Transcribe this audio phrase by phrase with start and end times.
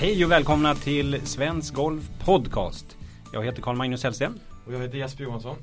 [0.00, 2.96] Hej och välkomna till Svensk Golf Podcast.
[3.32, 4.40] Jag heter Carl-Magnus Hellsten.
[4.66, 5.56] Och jag heter Jesper Johansson.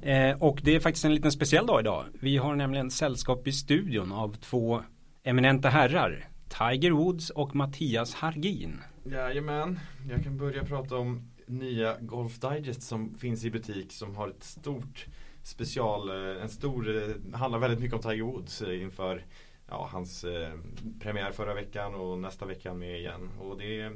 [0.00, 2.04] Eh, och det är faktiskt en liten speciell dag idag.
[2.20, 4.82] Vi har nämligen sällskap i studion av två
[5.22, 6.28] eminenta herrar.
[6.48, 8.80] Tiger Woods och Mattias Hargin.
[9.04, 14.28] Jajamän, jag kan börja prata om nya Golf Digest som finns i butik som har
[14.28, 15.06] ett stort
[15.42, 19.24] special, eh, en stor, eh, handlar väldigt mycket om Tiger Woods inför
[19.72, 20.52] ja, hans eh,
[21.00, 23.30] premiär förra veckan och nästa vecka med igen.
[23.40, 23.92] Och det är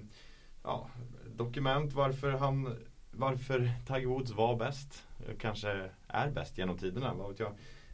[0.63, 0.91] ja,
[1.37, 2.77] dokument varför han
[3.11, 5.05] varför Tiger Woods var bäst.
[5.27, 7.49] Eh, kanske är bäst genom tiderna, vad vet jag.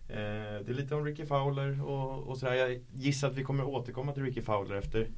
[0.08, 2.54] Eh, det är lite om Ricky Fowler och, och sådär.
[2.54, 5.08] Jag gissar att vi kommer återkomma till Ricky Fowler efter,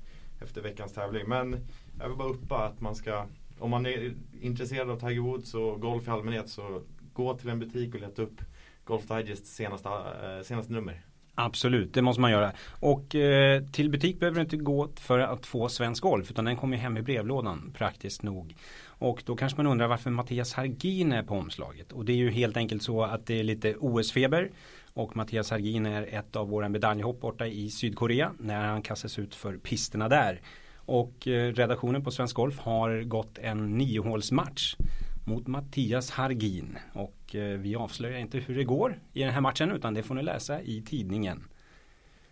[0.41, 1.29] efter veckans tävling.
[1.29, 1.67] Men
[1.99, 3.27] jag vill bara uppa att man ska,
[3.59, 7.59] om man är intresserad av Tiger Woods och golf i allmänhet så gå till en
[7.59, 8.41] butik och leta upp
[8.85, 11.05] Golf Digests senaste, eh, senaste nummer.
[11.35, 12.53] Absolut, det måste man göra.
[12.81, 16.57] Och eh, till butik behöver du inte gå för att få svensk golf utan den
[16.57, 18.55] kommer hem i brevlådan praktiskt nog.
[18.87, 21.93] Och då kanske man undrar varför Mattias Hargin är på omslaget.
[21.93, 24.51] Och det är ju helt enkelt så att det är lite OS-feber.
[24.93, 29.35] Och Mattias Hargin är ett av våra medaljhopp borta i Sydkorea när han kastas ut
[29.35, 30.41] för pisterna där.
[30.77, 34.77] Och eh, redaktionen på Svensk Golf har gått en niohålsmatch
[35.25, 36.79] mot Mattias Hargin.
[36.93, 40.15] Och eh, vi avslöjar inte hur det går i den här matchen utan det får
[40.15, 41.45] ni läsa i tidningen.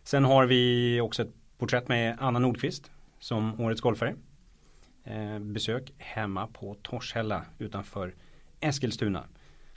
[0.02, 4.14] Sen har vi också ett porträtt med Anna Nordqvist som årets golfare.
[5.04, 8.14] Eh, besök hemma på Torshälla utanför
[8.60, 9.24] Eskilstuna.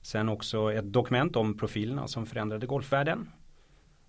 [0.01, 3.29] Sen också ett dokument om profilerna som förändrade golfvärlden.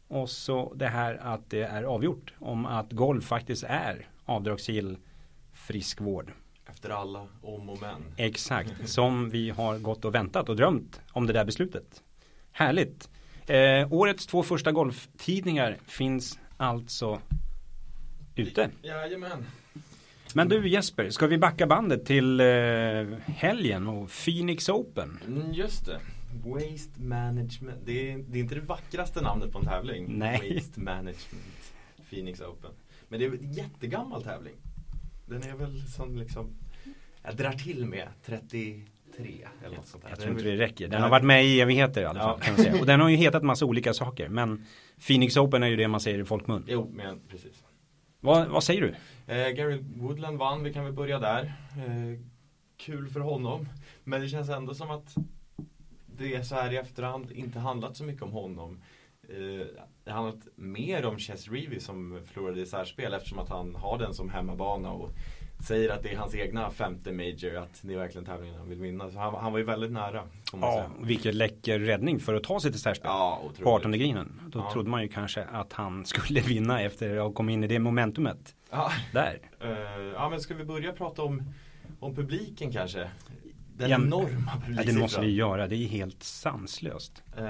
[0.09, 4.99] Och så det här att det är avgjort om att golf faktiskt är avdragsgill
[5.53, 6.33] friskvård.
[6.67, 8.03] Efter alla om och men.
[8.17, 12.03] Exakt, som vi har gått och väntat och drömt om det där beslutet.
[12.53, 13.09] Härligt.
[13.47, 17.21] Eh, årets två första golftidningar finns alltså
[18.35, 18.71] ute.
[18.83, 19.47] Jajamän.
[20.35, 22.47] Men du Jesper, ska vi backa bandet till eh,
[23.27, 25.19] helgen och Phoenix Open?
[25.27, 26.01] Mm, just det.
[26.45, 27.79] Waste Management.
[27.85, 30.19] Det är, det är inte det vackraste namnet på en tävling.
[30.19, 30.55] Nej.
[30.55, 31.73] Waste Management.
[32.11, 32.71] Phoenix Open.
[33.09, 34.55] Men det är en jättegammal tävling.
[35.27, 36.57] Den är väl som liksom
[37.23, 38.83] Jag drar till med 33
[39.65, 40.11] eller något sånt där.
[40.11, 40.89] Jag tror inte det räcker.
[40.89, 42.39] Den har varit med i evigheter i alla fall.
[42.41, 42.45] Ja.
[42.45, 42.81] Kan man säga.
[42.81, 44.29] Och den har ju hetat massa olika saker.
[44.29, 44.67] Men
[45.07, 46.65] Phoenix Open är ju det man säger i folkmun.
[46.69, 47.65] Jo, men precis.
[48.21, 48.95] Vad, vad säger du?
[49.35, 51.45] Eh, Gary Woodland vann, vi kan väl börja där.
[51.77, 52.21] Eh,
[52.77, 53.69] kul för honom.
[54.05, 55.15] Men det känns ändå som att
[56.07, 58.81] det så här i efterhand inte handlat så mycket om honom.
[59.29, 59.67] Eh,
[60.07, 64.15] det handlat mer om Chess Reevy som förlorade i särspel eftersom att han har den
[64.15, 65.11] som hemmabana och
[65.67, 68.81] säger att det är hans egna femte major, att det är verkligen tävlingen han vill
[68.81, 69.11] vinna.
[69.11, 70.23] Så han, han var ju väldigt nära.
[70.53, 70.91] Ja, säga.
[71.07, 73.09] vilket läcker räddning för att ta sig till särspel.
[73.09, 73.67] ja på otroligt.
[73.67, 74.41] 18 grinen.
[74.49, 74.73] Då Ja.
[74.73, 77.79] trodde man ju kanske att han skulle vinna efter att ha kommit in i det
[77.79, 78.55] momentumet.
[78.71, 79.41] Ja, Där.
[79.61, 79.71] eh,
[80.15, 81.43] ja, men ska vi börja prata om,
[82.01, 83.11] om publiken kanske?
[83.79, 84.95] Den Ja, enorma Ja, publiksiffran.
[84.95, 85.67] det måste vi göra.
[85.67, 87.23] Det är helt sanslöst.
[87.37, 87.45] Eh,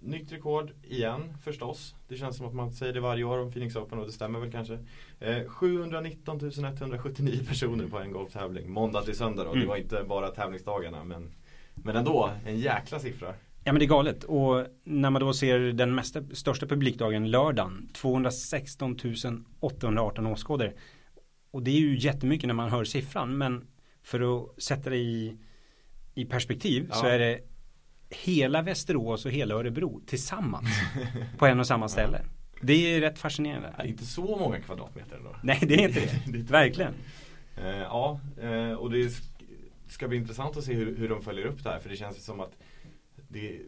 [0.00, 1.94] nytt rekord igen förstås.
[2.08, 4.38] Det känns som att man säger det varje år om Phoenix Open och det stämmer
[4.40, 4.78] väl kanske.
[5.20, 8.70] Eh, 719 179 personer på en golftävling.
[8.70, 9.50] Måndag till söndag då.
[9.50, 9.60] Mm.
[9.60, 11.30] Det var inte bara tävlingsdagarna men,
[11.74, 13.34] men ändå en jäkla siffra.
[13.64, 14.24] Ja men det är galet.
[14.24, 17.88] Och när man då ser den mesta, största publikdagen lördagen.
[17.92, 18.96] 216
[19.60, 20.72] 818 åskådare.
[21.50, 23.38] Och det är ju jättemycket när man hör siffran.
[23.38, 23.66] Men
[24.02, 25.36] för att sätta det i,
[26.20, 27.10] i perspektiv så Ja.
[27.10, 27.40] är det
[28.10, 30.68] hela Västerås och hela Örebro tillsammans
[31.38, 32.20] på en och samma ställe.
[32.62, 33.74] Det är rätt fascinerande.
[33.78, 35.36] Ja, inte så många kvadratmeter ändå.
[35.42, 36.38] Nej det är inte det.
[36.50, 36.94] Verkligen.
[37.56, 39.30] Eh, ja, eh, och det sk-
[39.88, 41.78] ska bli intressant att se hur, hur de följer upp det här.
[41.78, 42.52] För det känns som att
[43.28, 43.58] det,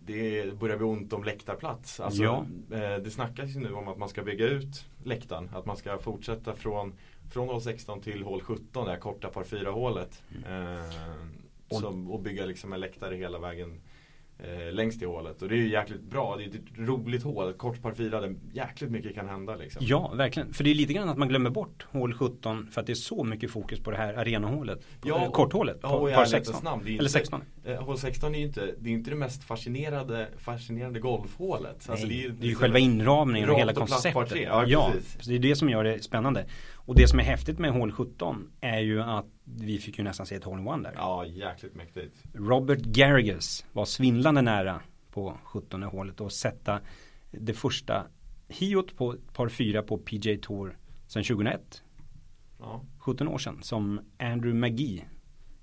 [0.00, 2.00] det börjar bli ont om läktarplats.
[2.00, 2.46] Alltså, Ja.
[2.72, 5.50] eh, det snackas ju nu om att man ska bygga ut läktaren.
[5.54, 6.94] Att man ska fortsätta från,
[7.30, 10.22] från hål 16 till hål 17, det här korta par 4 hålet.
[11.70, 13.80] Eh, Och- som, och bygga liksom en läktare hela vägen
[14.38, 15.42] eh, längst i hålet.
[15.42, 16.36] Och det är ju jäkligt bra.
[16.36, 19.56] Det är ett roligt hål, kort par 4 där jäkligt mycket kan hända.
[19.56, 19.82] Liksom.
[19.86, 20.52] Ja, verkligen.
[20.52, 22.94] För det är lite grann att man glömmer bort hål 17 för att det är
[22.94, 24.78] så mycket fokus på det här arenahålet.
[25.04, 25.78] Ja, Ja, korthålet.
[25.82, 26.64] ja, och par ärlighetens 16.
[26.64, 27.42] namn, det är Eller inte- 16.
[27.64, 31.90] Eh, Hål 16 är ju inte det, är inte det mest fascinerande, fascinerande golfhålet.
[31.90, 34.40] Alltså, Nej, ju det är ju själva inramningen och hela och konceptet.
[34.42, 34.92] Ja, Ja,
[35.26, 36.46] det är det som gör det spännande.
[36.74, 39.26] Och det som är häftigt med hål 17 är ju att
[39.56, 40.94] vi fick ju nästan se ett hole one där.
[40.96, 42.24] Ja, jäkligt mäktigt.
[42.34, 44.80] Robert Garrigus var svindlande nära
[45.10, 46.80] på 17 hålet och sätta
[47.30, 48.06] det första
[48.48, 51.82] hiot på par 4 på PJ Tour sedan 2001.
[52.58, 52.84] Ja.
[52.98, 55.04] 17 år sedan som Andrew McGee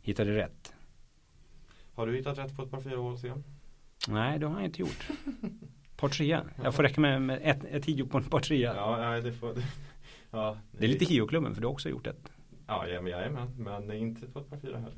[0.02, 0.74] hittade rätt.
[1.94, 3.44] Har du hittat rätt på ett par fyra hål sen?
[4.08, 5.08] Nej, det har jag inte gjort.
[5.98, 6.46] Par trea.
[6.64, 8.76] Jag får räcka med, med ett, ett hio på en par trea.
[8.76, 9.54] Ja, nej, det får...
[10.32, 12.32] Ja, Det är lite Hio-klubben för du har också gjort ett.
[12.68, 14.98] Ja, ja men jajamän, men inte på ett par fyra heller.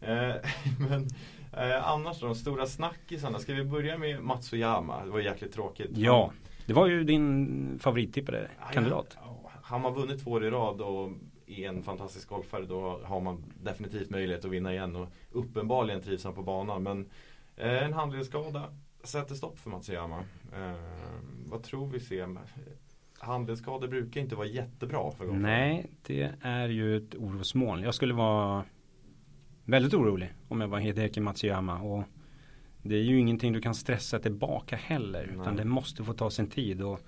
[0.00, 0.36] Eh,
[0.88, 1.08] men
[1.52, 3.38] eh, annars då, de stora snackisarna.
[3.38, 5.04] Ska vi börja med Matsuyama?
[5.04, 5.90] Det var jäkligt tråkigt.
[5.94, 6.32] Ja,
[6.66, 9.16] det var ju din favorittippade kandidat.
[9.20, 11.10] Ja, han har vunnit två år i rad och
[11.46, 16.24] är en fantastisk golfare då har man definitivt möjlighet att vinna igen och uppenbarligen trivs
[16.24, 16.82] han på banan.
[16.82, 17.10] Men
[17.56, 18.74] eh, en handledsskada
[19.04, 20.18] sätter stopp för Matsuyama.
[20.52, 20.74] Eh,
[21.46, 22.38] vad tror vi ser?
[23.24, 25.42] Handledsskador brukar inte vara jättebra för golfare.
[25.42, 27.82] Nej, det är ju ett orosmoln.
[27.82, 28.64] Jag skulle vara
[29.64, 31.80] väldigt orolig om jag var Hideki Matsuyama.
[31.80, 32.04] Och
[32.82, 35.26] det är ju ingenting du kan stressa tillbaka heller.
[35.26, 35.40] Nej.
[35.40, 36.82] Utan det måste få ta sin tid.
[36.82, 37.00] Och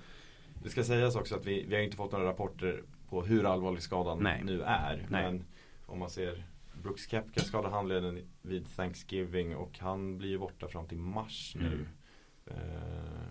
[0.63, 3.83] det ska sägas också att vi, vi har inte fått några rapporter på hur allvarlig
[3.83, 4.43] skadan Nej.
[4.45, 5.07] nu är.
[5.09, 5.23] Nej.
[5.23, 5.45] Men
[5.87, 6.45] om man ser
[6.83, 11.67] Brooks Kepka skadade handleden vid Thanksgiving och han blir ju borta fram till mars nu.
[11.67, 11.87] Mm.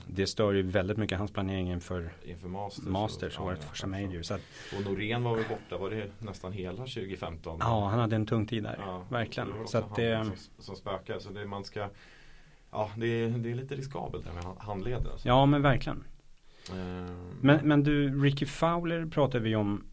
[0.08, 3.88] Det stör ju väldigt mycket hans planering inför, inför Masters, Masters och, året ja, första
[3.88, 4.22] major.
[4.22, 4.42] Så att,
[4.78, 7.58] och Norén var väl borta, var det nästan hela 2015?
[7.60, 8.76] Ja, han hade en tung tid där.
[8.80, 9.50] Ja, Verkligen.
[9.50, 11.20] Det så att det, som, som spökar.
[11.20, 11.90] Så det man ska
[12.76, 15.12] Ja, det är, det är lite riskabelt det med handleder.
[15.12, 15.28] Alltså.
[15.28, 16.04] Ja, men verkligen.
[16.72, 17.30] Mm.
[17.42, 19.84] Men, men du, Ricky Fowler pratade vi om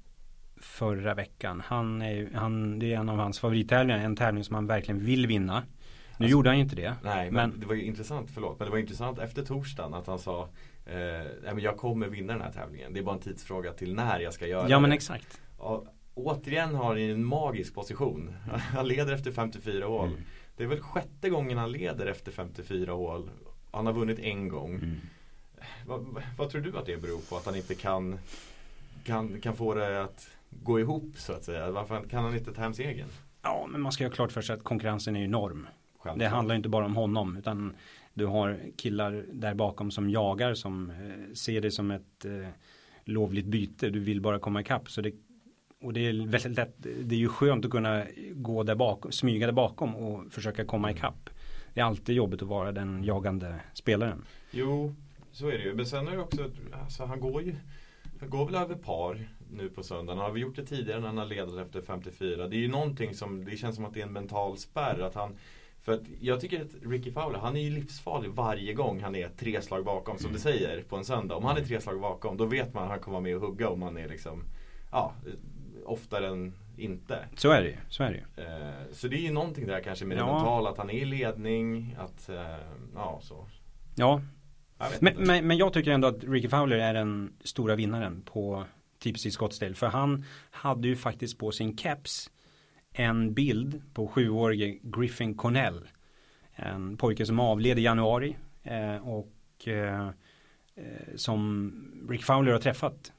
[0.56, 1.62] förra veckan.
[1.66, 3.98] Han är, han, det är en av hans favorittävlingar.
[3.98, 5.62] En tävling som han verkligen vill vinna.
[6.18, 6.94] Nu alltså, gjorde han ju inte det.
[7.02, 10.06] Nej, men, men, det var ju intressant, förlåt, men det var intressant efter torsdagen att
[10.06, 10.48] han sa
[10.86, 12.92] eh, jag kommer vinna den här tävlingen.
[12.92, 14.70] Det är bara en tidsfråga till när jag ska göra det.
[14.70, 15.40] Ja men exakt.
[15.58, 18.34] Och, återigen har han en magisk position.
[18.74, 20.08] Han leder efter 54 hål.
[20.08, 20.20] Mm.
[20.56, 23.30] Det är väl sjätte gången han leder efter 54 hål.
[23.70, 24.74] Han har vunnit en gång.
[24.74, 25.00] Mm.
[25.86, 27.36] Vad, vad, tror du att det beror på?
[27.36, 28.18] Att han inte kan,
[29.04, 31.70] kan, kan få det att gå ihop så att säga?
[31.70, 33.08] Varför kan han inte ta hem segern?
[33.42, 35.66] Ja, men man ska ha klart för sig att konkurrensen är enorm.
[36.16, 37.74] Det handlar inte bara om honom utan
[38.14, 42.48] du har killar där bakom som jagar som eh, ser det som ett eh,
[43.04, 43.90] lovligt byte.
[43.90, 44.90] Du vill bara komma ikapp.
[44.90, 45.12] Så det,
[45.80, 46.76] och det är väldigt lätt.
[47.00, 50.90] Det är ju skönt att kunna gå där bakom, smyga där bakom och försöka komma
[50.90, 51.30] ikapp.
[51.74, 54.24] Det är alltid jobbigt att vara den jagande spelaren.
[54.50, 54.94] Jo,
[55.32, 55.74] så är det ju.
[55.74, 57.54] Men sen är det också, alltså han går ju
[58.22, 60.18] han går väl över par nu på söndagen.
[60.18, 62.48] Han har vi gjort det tidigare när han har ledat efter 54.
[62.48, 65.00] Det är ju någonting som, det känns som att det är en mental spärr.
[65.00, 65.36] Att han,
[65.82, 69.28] för att jag tycker att Ricky Fowler, han är ju livsfarlig varje gång han är
[69.28, 70.34] tre slag bakom som mm.
[70.34, 71.36] du säger på en söndag.
[71.36, 73.42] Om han är tre slag bakom då vet man att han kommer vara med och
[73.42, 74.44] hugga om han är liksom
[74.92, 75.14] Ja,
[75.84, 77.28] oftare än inte.
[77.36, 77.76] Så är det ju.
[77.88, 78.44] Så, är det ju.
[78.44, 80.26] Eh, så det är ju någonting där kanske med ja.
[80.26, 82.56] det mentala, att han är i ledning, att eh,
[82.94, 83.46] ja så.
[83.94, 84.22] Ja.
[85.00, 88.64] Men, men, men, jag tycker ändå att Ricky Fowler är den stora vinnaren på
[89.02, 89.74] TPC Scottsdale.
[89.74, 92.30] För han hade ju faktiskt på sin keps
[92.92, 95.88] en bild på sjuårige Griffin Cornell.
[96.54, 100.08] En pojke som avled i januari eh, och eh,
[100.74, 101.72] eh som
[102.10, 103.12] Rick Fowler har träffat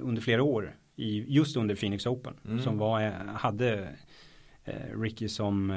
[0.00, 2.34] under flera år i, just under Phoenix Open.
[2.44, 2.62] Mm.
[2.62, 3.88] Som var, hade
[5.02, 5.72] Ricky som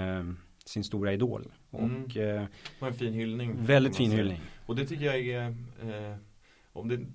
[0.66, 1.48] sin stora idol.
[1.70, 2.48] Och, mm.
[2.80, 3.66] var en fin hyllning.
[3.66, 4.42] Väldigt fin hyllning.
[4.66, 5.56] Och det tycker jag är
[6.74, 7.06] om det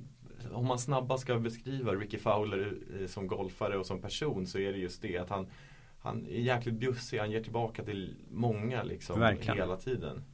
[0.53, 2.75] om man snabbast ska beskriva Ricky Fowler
[3.07, 5.47] som golfare och som person så är det just det att han
[6.05, 9.57] han är jäkligt bjussig, han ger tillbaka till många liksom Verkligen.
[9.57, 10.25] hela tiden.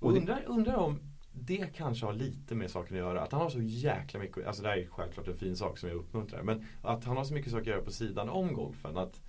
[0.00, 1.00] Och, undrar, undrar om
[1.32, 3.22] det kanske har lite med saken att göra.
[3.22, 5.88] Att han har så jäkla mycket, alltså det här är självklart en fin sak som
[5.88, 6.42] jag uppmuntrar.
[6.42, 8.96] Men att han har så mycket saker att göra på sidan om golfen.
[8.96, 9.20] Att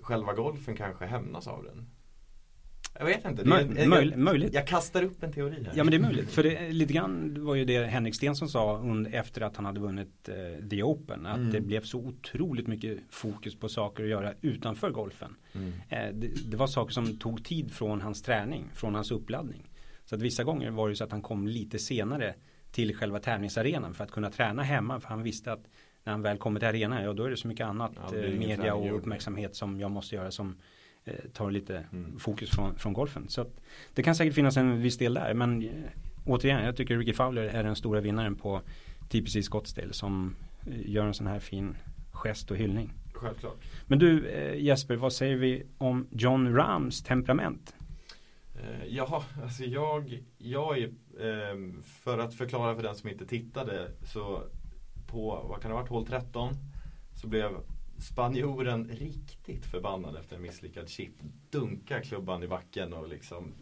[0.00, 1.90] själva golfen kanske hämnas av den.
[2.98, 3.44] Jag vet inte.
[3.44, 4.54] Möj, jag, möj, möjligt.
[4.54, 5.72] Jag kastar upp en teori här.
[5.74, 6.30] Ja men det är möjligt.
[6.30, 10.28] För det, lite grann var ju det Henrik Stensson sa efter att han hade vunnit
[10.28, 11.26] eh, The Open.
[11.26, 11.52] Att mm.
[11.52, 15.36] det blev så otroligt mycket fokus på saker att göra utanför golfen.
[15.52, 15.72] Mm.
[15.88, 19.70] Eh, det, det, var saker som tog tid från hans träning, från hans uppladdning.
[20.04, 22.34] Så att vissa gånger var det så att han kom lite senare
[22.70, 25.00] till själva tävlingsarenan för att kunna träna hemma.
[25.00, 25.64] För han visste att
[26.04, 28.38] när han väl kommer till arenan, ja då är det så mycket annat ja, eh,
[28.38, 30.56] media och uppmärksamhet som jag måste göra som
[31.32, 32.18] tar lite mm.
[32.18, 33.28] fokus från, från golfen.
[33.28, 33.46] Så
[33.94, 35.34] det kan säkert finnas en viss del där.
[35.34, 35.70] Men eh,
[36.24, 38.62] återigen, jag tycker Ricky Fowler är den stora vinnaren på
[39.08, 40.36] TPC Scottsdale som
[40.66, 41.76] eh, gör en sån här fin
[42.12, 42.92] gest och hyllning.
[43.12, 43.64] Självklart.
[43.86, 47.74] Men du Jesper, vad säger vi om John Rams temperament?
[48.88, 50.90] Ja, alltså jag, jag är,
[51.52, 54.42] um, för att förklara för den som inte tittade, så
[55.06, 56.52] på, vad kan det ha varit, hål 13,
[57.14, 57.52] så blev
[57.98, 61.12] spanjoren riktigt förbannad efter en misslyckad chip.
[61.50, 63.54] Dunkar klubban i backen och liksom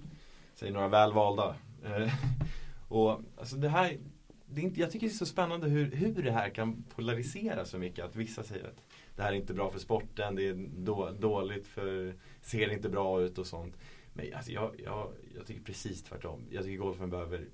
[0.55, 1.57] säger några välvalda.
[1.85, 2.13] Eh,
[2.89, 3.99] och alltså det här
[4.47, 7.65] det är inte, jag tycker det är så spännande hur, hur det här kan polarisera
[7.65, 8.05] så mycket.
[8.05, 8.83] Att vissa säger att
[9.17, 13.21] det här är inte bra för sporten, det är då, dåligt för, ser inte bra
[13.21, 13.77] ut och sånt.
[14.13, 16.47] Men alltså jag, jag, jag tycker precis tvärtom.
[16.51, 17.49] Jag tycker golfen behöver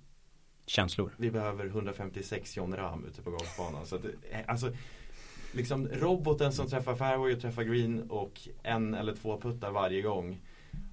[0.66, 1.14] Känslor.
[1.16, 3.87] Vi behöver 156 John Ram ute på golfbanan.
[3.87, 4.02] Så att,
[4.46, 4.72] alltså,
[5.52, 10.40] liksom roboten som träffar fairway och träffar green och en eller två puttar varje gång.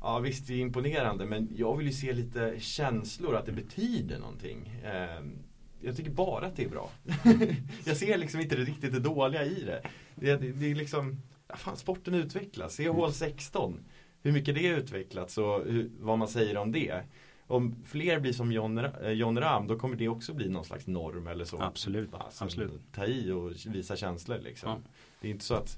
[0.02, 4.20] Ja visst det är imponerande men jag vill ju se lite känslor, att det betyder
[4.20, 4.82] någonting.
[4.86, 5.38] Ehm,
[5.82, 6.90] jag tycker bara att det är bra.
[7.86, 9.82] jag ser liksom inte det riktigt det dåliga i det.
[10.16, 12.74] Det, det, det är liksom, ja, fan sporten utvecklas.
[12.74, 13.80] Se hål 16.
[14.22, 17.04] Hur mycket det utvecklats och hur, vad man säger om det.
[17.48, 20.88] Om fler blir som John, eh, John Ram då kommer det också bli någon slags
[20.88, 21.62] norm eller så.
[21.62, 22.14] Absolut.
[22.14, 22.82] Alltså, Absolut.
[22.94, 24.70] Ta i och visa känslor liksom.
[24.70, 24.92] Ja.
[25.22, 25.78] Det är inte så att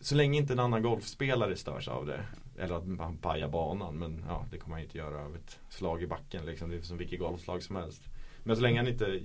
[0.00, 2.20] så länge inte en annan golfspelare störs av det
[2.58, 6.02] eller att man pajar banan men ja, det kommer man inte göra av ett slag
[6.02, 6.70] i backen liksom.
[6.70, 8.02] Det är som vilket golfslag som helst.
[8.44, 9.20] Men så länge han inte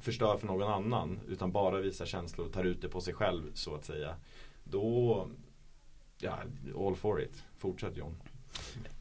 [0.00, 3.50] förstör för någon annan utan bara visar känslor och tar ut det på sig själv
[3.54, 4.16] så att säga.
[4.64, 5.28] Då,
[6.18, 6.38] ja,
[6.78, 7.44] all for it.
[7.58, 8.16] Fortsätt John.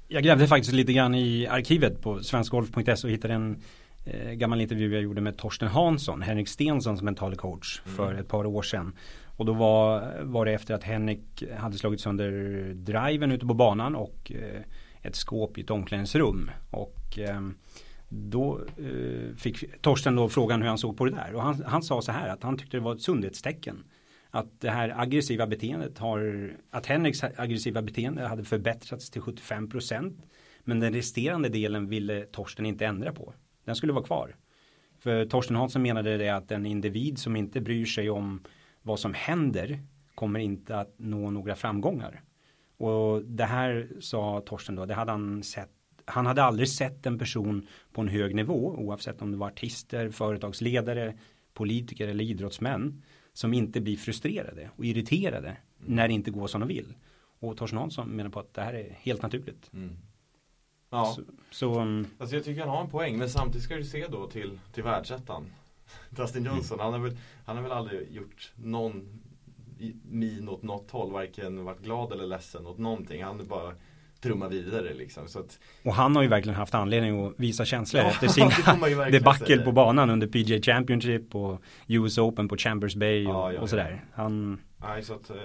[0.08, 3.58] Jag grävde faktiskt lite grann i arkivet på svenskgolf.se och hittade en
[4.06, 7.98] eh, gammal intervju jag gjorde med Torsten Hansson, Henrik Stensons mentala coach mm.
[7.98, 8.96] för ett par år sedan.
[9.38, 12.32] Och då var, var det efter att Henrik hade slagit sönder
[12.74, 14.62] driven ute på banan och eh,
[15.02, 16.52] ett skåp i ett omklädningsrum.
[16.72, 17.42] Och eh,
[18.10, 21.36] då eh, fick Torsten då frågan hur han såg på det där.
[21.36, 23.84] Och han, han sa så här att han tyckte det var ett sundhetstecken.
[24.36, 30.26] Att det här aggressiva beteendet har, att Henriks aggressiva beteende hade förbättrats till 75 procent.
[30.64, 33.34] Men den resterande delen ville Torsten inte ändra på.
[33.66, 34.36] Den skulle vara kvar.
[35.00, 38.44] För Torsten Hansson menade det att en individ som inte bryr sig om
[38.82, 39.80] vad som händer
[40.16, 42.22] kommer inte att nå några framgångar.
[42.78, 45.72] Och det här sa Torsten då, det hade han sett
[46.08, 50.10] han hade aldrig sett en person på en hög nivå oavsett om det var artister,
[50.10, 51.18] företagsledare,
[51.54, 53.02] politiker eller idrottsmän
[53.36, 55.96] som inte blir frustrerade och irriterade mm.
[55.96, 56.94] när det inte går som de vill.
[57.40, 59.74] Och Torsten Hansson menar på att det här är helt naturligt.
[59.74, 59.98] Mm.
[60.90, 63.84] Ja, så, så um, alltså jag tycker han har en poäng men samtidigt ska du
[63.84, 65.46] se då till, till världsettan.
[66.10, 66.56] Dustin mm.
[66.56, 69.22] Johnson, han, har väl, han har väl aldrig gjort någon
[70.04, 73.24] min åt något håll, varken varit glad eller ledsen åt någonting.
[73.24, 73.76] Han är bara
[74.26, 75.28] trumma vidare liksom.
[75.28, 75.60] Så att...
[75.84, 79.72] Och han har ju verkligen haft anledning att visa känslor ja, efter sina debacle på
[79.72, 84.06] banan under PGA Championship och US Open på Chambers Bay och, ja, ja, och sådär.
[84.14, 84.62] Han...
[84.78, 85.36] Nej, så att, eh,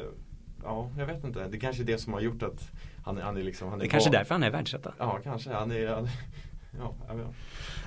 [0.62, 1.48] ja, jag vet inte.
[1.48, 2.70] Det är kanske är det som har gjort att
[3.04, 4.94] han, han är liksom han är Det är kanske därför han är världsetta.
[4.98, 5.52] Ja, kanske.
[5.52, 6.08] Han är, han,
[6.78, 6.94] ja,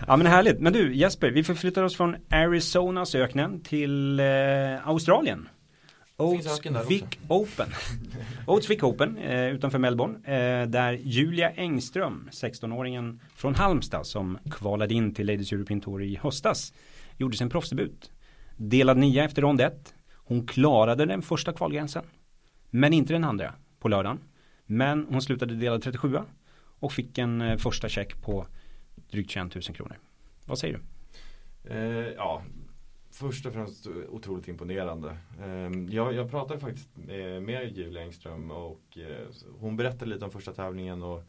[0.07, 0.59] ja, men härligt.
[0.59, 5.50] Men du Jesper, vi förflyttar oss från Arizonas öknen till eh, Australien.
[6.23, 7.67] Oats Vic Open.
[8.47, 10.15] Oats Vic Open eh, utanför Melbourne.
[10.15, 16.19] Eh, där Julia Engström, 16-åringen från Halmstad som kvalade in till Ladies European Tour i
[16.21, 16.73] höstas.
[17.17, 18.11] Gjorde sin proffsdebut.
[18.57, 19.93] Delad nia efter rond 1.
[20.15, 22.03] Hon klarade den första kvalgränsen.
[22.69, 24.19] Men inte den andra på lördagen.
[24.65, 26.17] Men hon slutade delad 37
[26.79, 28.47] och fick en eh, första check på
[29.11, 29.99] drygt 21 000 kronor.
[30.45, 30.81] Vad säger du?
[31.73, 32.41] Eh, ja,
[33.13, 35.17] först och främst otroligt imponerande.
[35.43, 36.89] Ehm, jag, jag pratade faktiskt
[37.41, 39.27] med Julia Engström och eh,
[39.60, 41.24] hon berättade lite om första tävlingen och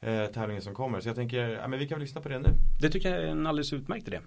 [0.00, 1.00] eh, tävlingen som kommer.
[1.00, 2.48] Så jag tänker, ja, men vi kan lyssna på det nu.
[2.80, 4.20] Det tycker jag är en alldeles utmärkt idé.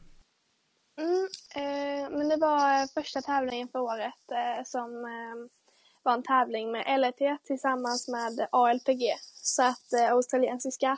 [0.99, 5.49] Mm, eh, men det var första tävlingen för året eh, som eh,
[6.03, 9.01] var en tävling med LET tillsammans med ALPG.
[9.33, 10.97] Så att eh, australiensiska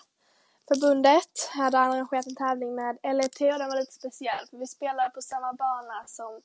[0.68, 5.10] förbundet hade arrangerat en tävling med LET och den var lite speciell för vi spelade
[5.10, 6.42] på samma bana som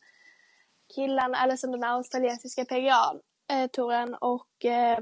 [0.94, 5.00] killarna, eller som den australiensiska PGA-touren eh, och eh,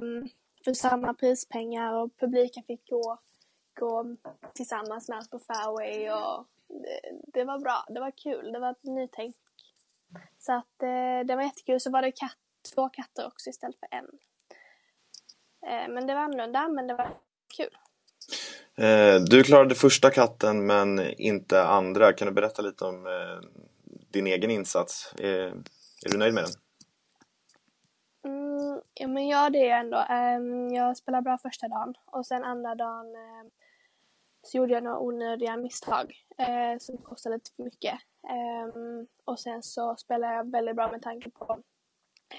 [0.64, 3.18] för samma prispengar och publiken fick gå,
[3.80, 4.16] gå
[4.54, 7.00] tillsammans med oss på fairway och det,
[7.33, 9.37] det, var bra, det var kul, det var ett nytänk.
[10.38, 12.38] Så att eh, det var jättekul, så var det katt,
[12.75, 14.18] två katter också istället för en.
[15.66, 17.18] Eh, men det var annorlunda, men det var
[17.56, 17.76] kul.
[18.76, 22.12] Eh, du klarade första katten men inte andra.
[22.12, 23.48] Kan du berätta lite om eh,
[24.10, 25.14] din egen insats?
[25.14, 25.52] Eh,
[26.04, 26.52] är, du nöjd med den?
[28.32, 30.04] Mm, ja, men ja, det är jag ändå.
[30.08, 33.50] Ehm, jag spelade bra första dagen och sen andra dagen ehm,
[34.42, 36.14] så gjorde jag några onödiga misstag
[36.80, 37.94] som kostade lite för mycket.
[38.28, 41.44] Ehm, och sen så spelade jag väldigt bra med tanke på,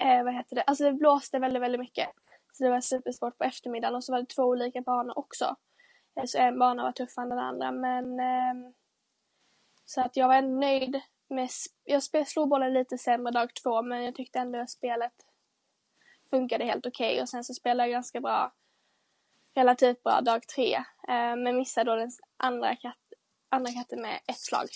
[0.04, 2.08] uh, vad heter det, alltså det blåste väldigt, väldigt mycket.
[2.52, 5.56] Så det var supersvårt på eftermiddagen och så var det två olika banor också.
[6.24, 8.72] Så en bana var tuffare än den andra men eh,
[9.84, 11.50] så att jag var nöjd med,
[11.84, 15.12] jag slog bollen lite sämre dag två men jag tyckte ändå att spelet
[16.30, 17.22] funkade helt okej okay.
[17.22, 18.52] och sen så spelade jag ganska bra
[19.54, 20.74] relativt bra dag tre
[21.08, 22.96] eh, men missade då den andra, katt,
[23.48, 24.68] andra katten med ett slag.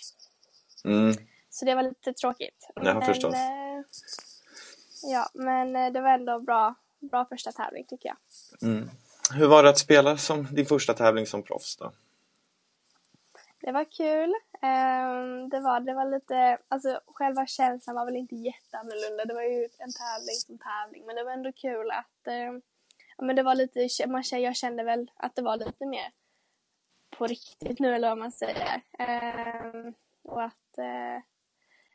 [0.84, 1.14] Mm.
[1.50, 2.70] Så det var lite tråkigt.
[2.74, 3.34] Ja, men, förstås.
[3.34, 3.82] Eh,
[5.02, 8.18] ja, men eh, det var ändå bra, bra första tävling tycker jag.
[8.70, 8.90] Mm.
[9.34, 11.92] Hur var det att spela som din första tävling som proffs då?
[13.60, 14.34] Det var kul.
[14.62, 19.24] Ehm, det, var, det var lite, alltså själva känslan var väl inte jätteannorlunda.
[19.24, 21.06] Det var ju en tävling som tävling.
[21.06, 22.62] Men det var ändå kul att, ehm,
[23.16, 26.12] ja men det var lite, man, jag kände väl att det var lite mer
[27.10, 28.82] på riktigt nu eller vad man säger.
[28.98, 31.22] Ehm, och att, eh,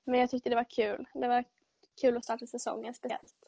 [0.04, 1.08] men jag tyckte det var kul.
[1.14, 1.44] Det var
[2.02, 3.45] kul att starta säsongen speciellt.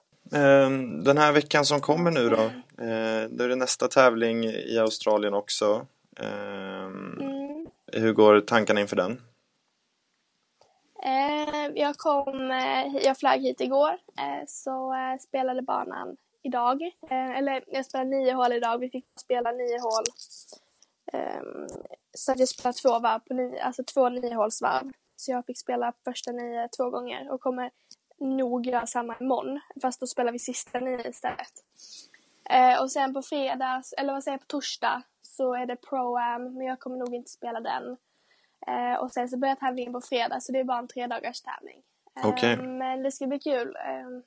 [1.03, 2.41] Den här veckan som kommer nu då,
[2.83, 5.87] eh, då är det nästa tävling i Australien också.
[6.19, 7.67] Mm.
[7.93, 9.21] Hur går tankarna inför den?
[11.03, 16.81] Eh, jag kom, eh, jag flög hit igår eh, så spelade banan idag.
[17.09, 20.03] Eller jag spelade nio hål idag, vi fick spela nio hål.
[21.13, 21.67] Ehm,
[22.13, 24.91] så jag spelade två varv på nio, alltså två niohålsvarv.
[25.15, 27.71] Så jag fick spela första nio två gånger och kommer
[28.19, 29.59] nog göra samma imorgon.
[29.81, 31.53] Fast då spelar vi sista nio istället.
[32.81, 36.67] Och sen på fredag, eller vad säger jag, på torsdag så är det Pro-Am, men
[36.67, 37.97] jag kommer nog inte spela den.
[38.67, 41.41] Eh, och sen så börjar tävlingen på fredag, så det är bara en tre dagars
[41.41, 41.83] tävling.
[42.15, 42.57] Eh, okay.
[42.57, 43.75] Men det ska bli kul.
[43.75, 44.21] Eh,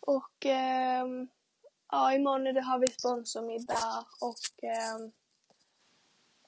[0.00, 1.28] och ehm,
[1.90, 5.12] ja, imorgon har vi sponsormiddag och ehm,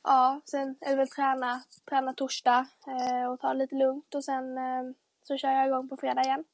[0.02, 4.24] ja, sen är det väl träna, träna torsdag eh, och ta det lite lugnt och
[4.24, 4.94] sen ehm,
[5.26, 6.44] så kör jag igång på fredag igen.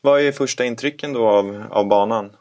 [0.00, 2.36] Vad är första intrycken då av, av banan?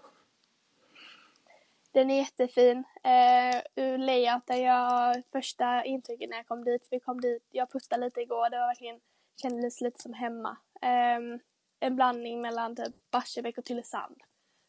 [1.91, 2.83] Den är jättefin.
[3.03, 8.05] Eh, ur layouten, jag, första intrycket när jag kom dit, vi kom dit, jag puttade
[8.05, 8.99] lite igår, det var verkligen,
[9.41, 10.57] kändes lite som hemma.
[10.81, 11.39] Eh,
[11.79, 14.15] en blandning mellan typ Barsebäck och Tylösand,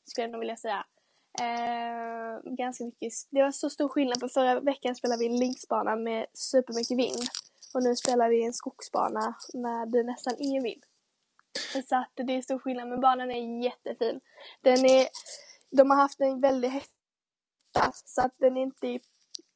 [0.05, 0.87] skulle jag nog vilja säga.
[1.41, 5.97] Eh, ganska mycket, det var så stor skillnad på förra veckan spelade vi en linksbana
[5.97, 7.29] med supermycket vind
[7.75, 10.85] och nu spelar vi en skogsbana med nästan ingen vind.
[11.88, 14.21] Så att det är stor skillnad, men banan är jättefin.
[14.61, 15.09] Den är,
[15.71, 16.73] de har haft en väldigt
[18.05, 19.00] så att den är inte i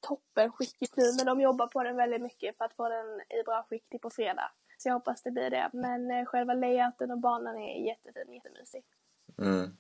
[0.09, 3.39] toppen skick just nu men de jobbar på den väldigt mycket för att få den
[3.41, 4.51] i bra skick till på fredag.
[4.79, 5.71] Så jag hoppas det blir det.
[5.73, 8.83] Men eh, själva layouten och banan är jättefin, jättemysig.
[9.39, 9.77] Mm.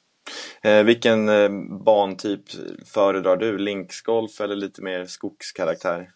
[0.62, 1.51] Eh, vilken eh,
[1.85, 2.42] bantyp
[2.87, 3.59] föredrar du?
[3.59, 6.12] Linksgolf eller lite mer skogskaraktär?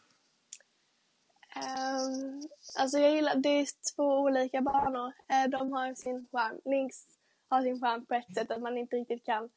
[1.60, 5.06] Um, alltså jag gillar, det är två olika banor.
[5.06, 6.60] Uh, de har sin charm.
[6.64, 7.06] Links
[7.48, 9.50] har sin charm på ett sätt att man inte riktigt kan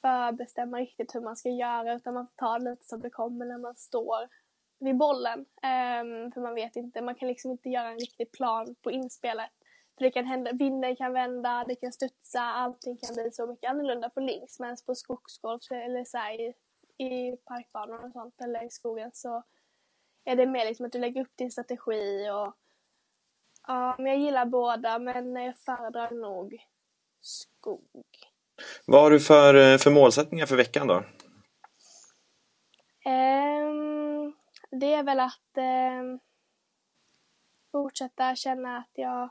[0.00, 3.46] förbestämma riktigt hur man ska göra utan man får ta det lite som det kommer
[3.46, 4.28] när man står
[4.78, 5.38] vid bollen.
[5.40, 9.50] Um, för man vet inte, man kan liksom inte göra en riktig plan på inspelet.
[9.98, 13.70] För det kan hända, vinden kan vända, det kan studsa, allting kan bli så mycket
[13.70, 14.60] annorlunda på links.
[14.60, 16.54] Men på skogsgolf eller så här, i,
[16.98, 19.42] i parkbanor och sånt eller i skogen så
[20.24, 22.54] är det mer liksom att du lägger upp din strategi och
[23.66, 26.58] ja, men jag gillar båda men jag föredrar nog
[27.20, 27.88] skog.
[28.86, 31.04] Vad har du för, eh, för målsättningar för veckan då?
[33.04, 34.36] Um,
[34.70, 35.58] det är väl att
[36.00, 36.20] um,
[37.72, 39.30] fortsätta känna att jag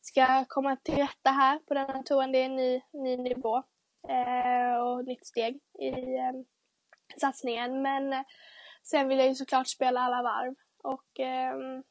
[0.00, 2.32] ska komma till rätta här på den här touren.
[2.32, 3.56] Det är en ny, ny nivå
[4.08, 6.44] uh, och nytt steg i um,
[7.20, 7.82] satsningen.
[7.82, 8.24] Men
[8.86, 11.82] sen vill jag ju såklart spela alla varv och eh,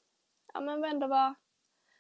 [0.54, 1.36] ja, men ändå vara,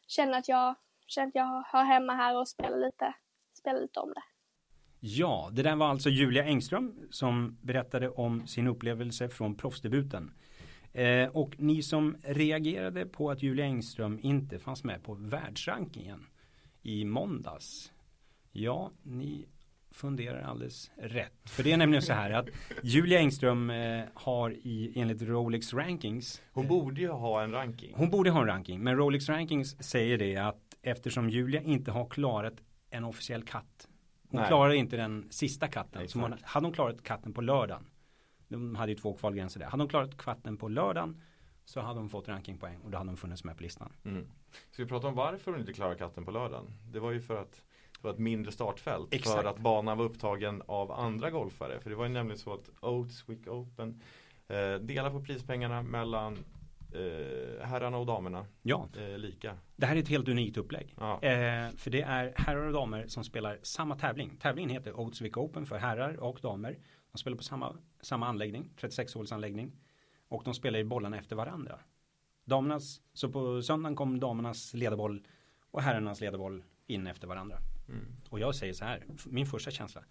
[0.07, 0.75] känna att jag,
[1.07, 3.13] känna att jag hör hemma här och spela lite,
[3.53, 4.23] spela lite om det.
[4.99, 10.33] Ja, det där var alltså Julia Engström som berättade om sin upplevelse från proffsdebuten.
[10.93, 16.25] Eh, och ni som reagerade på att Julia Engström inte fanns med på världsrankingen
[16.81, 17.91] i måndags.
[18.51, 19.47] Ja, ni
[19.95, 21.33] funderar alldeles rätt.
[21.45, 22.47] För det är nämligen så här att
[22.83, 27.93] Julia Engström eh, har i, enligt Rolex Rankings Hon borde ju ha en ranking.
[27.95, 28.83] Hon borde ha en ranking.
[28.83, 32.53] Men Rolex Rankings säger det att eftersom Julia inte har klarat
[32.89, 33.87] en officiell katt
[34.29, 34.47] hon Nej.
[34.47, 36.07] klarade inte den sista katten.
[36.07, 37.85] Som hon, hade hon klarat katten på lördagen.
[38.47, 39.67] De hade ju två kvalgränser där.
[39.67, 41.21] Hade hon klarat katten på lördagen
[41.65, 43.93] så hade hon fått rankingpoäng och då hade hon funnits med på listan.
[44.05, 44.27] Mm.
[44.71, 46.65] Ska vi prata om varför hon inte klarade katten på lördagen?
[46.91, 47.61] Det var ju för att
[48.05, 49.13] var ett mindre startfält.
[49.13, 49.41] Exakt.
[49.41, 51.79] För att banan var upptagen av andra golfare.
[51.79, 54.01] För det var ju nämligen så att Oats Wick Open
[54.47, 56.37] eh, delar på prispengarna mellan
[56.93, 58.89] eh, herrarna och damerna ja.
[58.97, 59.57] eh, lika.
[59.75, 60.95] Det här är ett helt unikt upplägg.
[60.97, 61.13] Ja.
[61.21, 64.37] Eh, för det är herrar och damer som spelar samma tävling.
[64.41, 66.79] Tävlingen heter Oatswick Open för herrar och damer.
[67.11, 69.71] De spelar på samma, samma anläggning, 36 håls anläggning.
[70.27, 71.79] Och de spelar i bollarna efter varandra.
[72.45, 75.27] Damernas, så på söndagen kom damernas ledarboll
[75.71, 77.57] och herrarnas ledarboll in efter varandra.
[77.89, 78.05] Mm.
[78.29, 80.03] Och jag säger så här, min första känsla.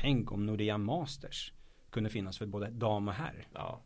[0.00, 1.52] Tänk om Nordea Masters
[1.90, 3.46] kunde finnas för både dam och herr.
[3.52, 3.82] Ja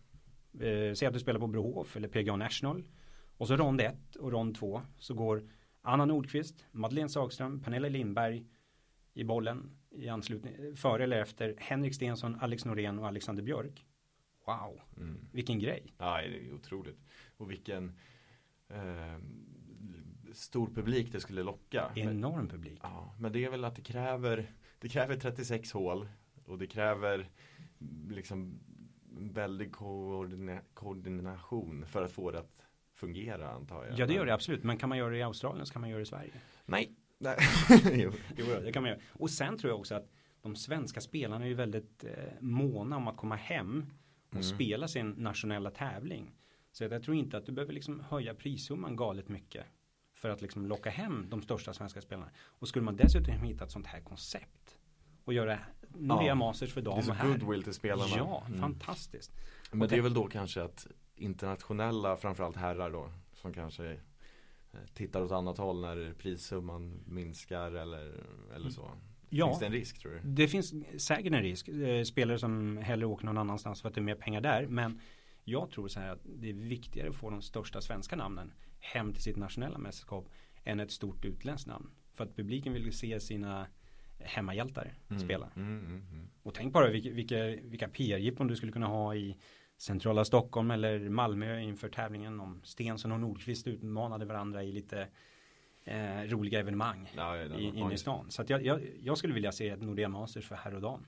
[0.61, 2.89] eh, säg att du spelar på Brohof eller PGA National.
[3.37, 5.49] Och så rond 1 och rond 2 så går
[5.83, 8.45] Anna Nordqvist, Madeleine Sagström, Pernilla Lindberg
[9.15, 13.85] i bollen i anslutning, före eller efter Henrik Stensson, Alex Norén och Alexander Björk.
[14.47, 15.29] Wow, mm.
[15.33, 15.95] vilken grej.
[15.99, 16.99] Ja, det är otroligt.
[17.37, 17.99] Och vilken
[18.69, 19.19] eh,
[20.33, 21.93] stor publik det skulle locka.
[21.95, 22.79] Enorm men, publik.
[22.83, 24.47] Ja, men det är väl att det kräver,
[24.79, 26.09] det kräver 36 hål
[26.45, 27.29] och det kräver
[28.11, 28.61] liksom
[29.11, 32.65] väldig koordina koordination för att få det att
[32.95, 33.99] fungera antar jag.
[33.99, 35.91] Ja det gör det absolut, men kan man göra det i Australien så kan man
[35.91, 36.33] göra det i Sverige.
[36.67, 36.93] Nej.
[37.19, 37.37] Nej.
[37.93, 38.13] jo.
[38.37, 39.01] jo, det kan man göra.
[39.13, 40.11] Och sen tror jag också att
[40.43, 42.11] de svenska spelarna är ju väldigt eh,
[42.41, 43.87] måna om att komma hem
[44.29, 44.43] och mm.
[44.43, 46.35] spela sin nationella tävling.
[46.73, 49.67] Så jag tror inte att du behöver liksom höja prissumman galet mycket
[50.19, 52.31] för att liksom locka hem de största svenska spelarna.
[52.39, 54.79] Och skulle man dessutom hitta ett sånt här koncept
[55.25, 55.59] och göra
[55.95, 57.29] Nordea ja, Masters för dem och här.
[57.29, 58.17] goodwill till spelarna.
[58.17, 58.61] Ja, mm.
[58.61, 59.33] fantastiskt.
[59.71, 63.91] Men och det är väl då kanske att internationella, framförallt herrar då, som kanske
[64.73, 68.91] eh, tittar åt annat håll när prissumman minskar eller, eller så.
[69.29, 70.21] Ja, finns det en risk tror du?
[70.25, 71.69] Det finns säkert en risk.
[71.69, 74.67] Eh, spelare som hellre åker någon annanstans för att det är mer pengar där.
[74.67, 75.01] Men
[75.51, 79.13] jag tror så här att det är viktigare att få de största svenska namnen hem
[79.13, 80.29] till sitt nationella mästerskap
[80.65, 81.91] än ett stort utländskt namn.
[82.13, 83.67] För att publiken vill se sina
[84.21, 85.21] hemmahjältar mm.
[85.21, 85.51] spela.
[85.57, 89.37] Mm, mm, mm, och tänk bara vilka, vilka, vilka PR-jippon du skulle kunna ha i
[89.77, 95.09] centrala Stockholm eller Malmö inför tävlingen om Stensson och Nordqvist utmanade varandra i lite
[95.85, 98.31] eh, roliga evenemang ja, inne i stan.
[98.31, 101.07] Så jag, jag, jag, skulle vilja se ett Nordea Masters för herr och dam.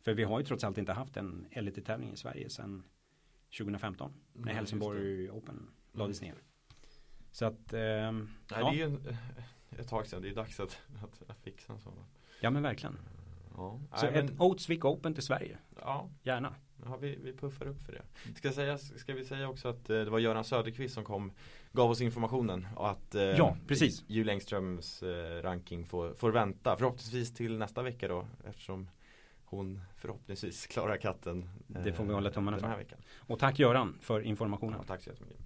[0.00, 2.82] För vi har ju trots allt inte haft en LT-tävling i Sverige sedan
[3.58, 6.34] 2015 när mm, Helsingborg Open lades ner.
[7.32, 8.70] Så att eh, Nej, ja.
[8.70, 8.98] det är ju
[9.78, 10.80] ett tag sedan, det är dags att,
[11.28, 11.92] att, fixa en sån.
[12.40, 12.98] Ja men verkligen.
[13.56, 13.80] Ja.
[13.94, 14.40] Så Nej, ett men...
[14.40, 15.58] Oatsvik Open till Sverige.
[15.80, 16.10] Ja.
[16.22, 16.54] Gärna.
[16.84, 18.02] Ja, vi, vi puffar upp för det.
[18.38, 21.32] Ska, säga, ska vi säga också att eh, det var Göran Söderqvist som kom,
[21.72, 24.04] gav oss informationen och att eh, ja, precis.
[24.06, 26.76] Julie Engströms eh, ranking får, får vänta.
[26.76, 28.88] Förhoppningsvis till nästa vecka då eftersom
[29.54, 31.50] hon förhoppningsvis klarar katten.
[31.66, 32.76] det får vi hålla tummarna för.
[32.76, 32.98] Veckan.
[33.18, 34.78] Och tack Göran för informationen.
[34.78, 35.40] Ja, tack så jättemycket.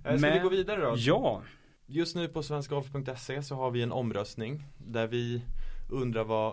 [0.00, 0.94] Ska Men, vi gå vidare då?
[0.96, 1.42] Ja.
[1.86, 5.42] Just nu på svenskgolf.se så har vi en omröstning där vi
[5.90, 6.52] undrar vad,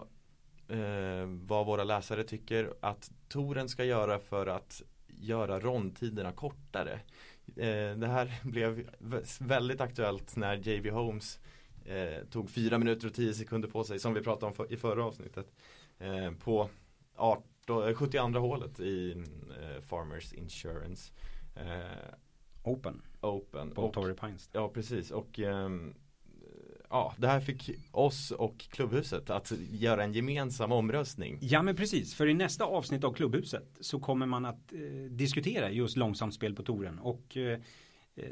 [0.67, 6.99] eh, vad våra läsare tycker att touren ska göra för att göra rondtiderna kortare.
[7.55, 8.89] Eh, det här blev
[9.39, 11.39] väldigt aktuellt när JB Holmes
[11.86, 14.77] eh, tog 4 minuter och 10 sekunder på sig som vi pratade om för, i
[14.77, 15.53] förra avsnittet.
[15.99, 16.69] Eh, på
[17.15, 21.12] 18, 72 hålet i eh, Farmers Insurance.
[21.55, 22.15] Eh,
[22.63, 23.01] Open.
[23.21, 23.71] Open.
[23.71, 24.49] På Torrey Pines.
[24.53, 25.93] Ja precis och um,
[26.89, 31.38] ja, det här fick oss och klubbhuset att göra en gemensam omröstning.
[31.41, 34.79] Ja men precis, för i nästa avsnitt av klubbhuset så kommer man att eh,
[35.12, 37.59] diskutera just långsamt spel på touren och eh, eh,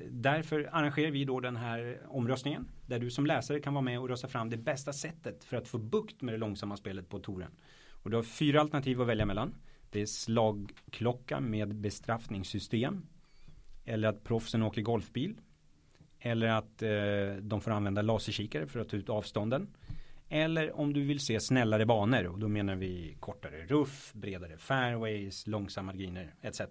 [0.09, 4.09] Därför arrangerar vi då den här omröstningen där du som läsare kan vara med och
[4.09, 7.51] rösta fram det bästa sättet för att få bukt med det långsamma spelet på touren.
[7.89, 9.55] Och du har fyra alternativ att välja mellan.
[9.89, 13.05] Det är slagklocka med bestraffningssystem,
[13.85, 15.35] eller att proffsen åker golfbil.
[16.19, 19.67] Eller att eh, de får använda laserkikare för att ta ut avstånden.
[20.29, 25.47] Eller om du vill se snällare banor och då menar vi kortare ruff, bredare fairways,
[25.47, 26.61] långsamma griner etc.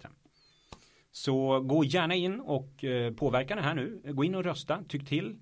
[1.16, 4.00] Så gå gärna in och eh, påverka det här nu.
[4.04, 5.38] Gå in och rösta, tyck till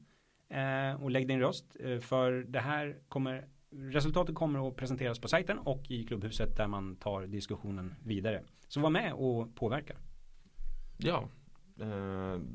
[0.49, 1.77] eh, och lägg din röst.
[1.81, 6.67] Eh, för det här kommer Resultatet kommer att presenteras på sajten och i klubbhuset där
[6.67, 8.43] man tar diskussionen vidare.
[8.69, 9.97] Så var med och påverka.
[10.97, 11.29] Ja,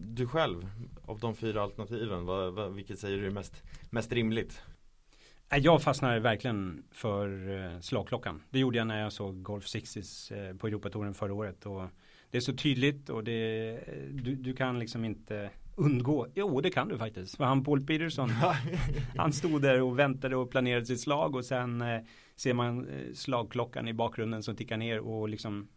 [0.05, 0.69] du själv,
[1.01, 4.61] av de fyra alternativen, vad, vad, vilket säger du är mest, mest rimligt?
[5.49, 8.43] Jag fastnade verkligen för slagklockan.
[8.49, 11.65] Det gjorde jag när jag såg Golf Sixes på Europatouren förra året.
[11.65, 11.89] Och
[12.31, 13.79] det är så tydligt och det,
[14.11, 16.27] du, du kan liksom inte undgå.
[16.35, 17.37] Jo, det kan du faktiskt.
[17.37, 18.29] För han Paul Peterson,
[19.17, 22.01] han stod där och väntade och planerade sitt slag och sen eh,
[22.35, 25.67] ser man eh, slagklockan i bakgrunden som tickar ner och liksom,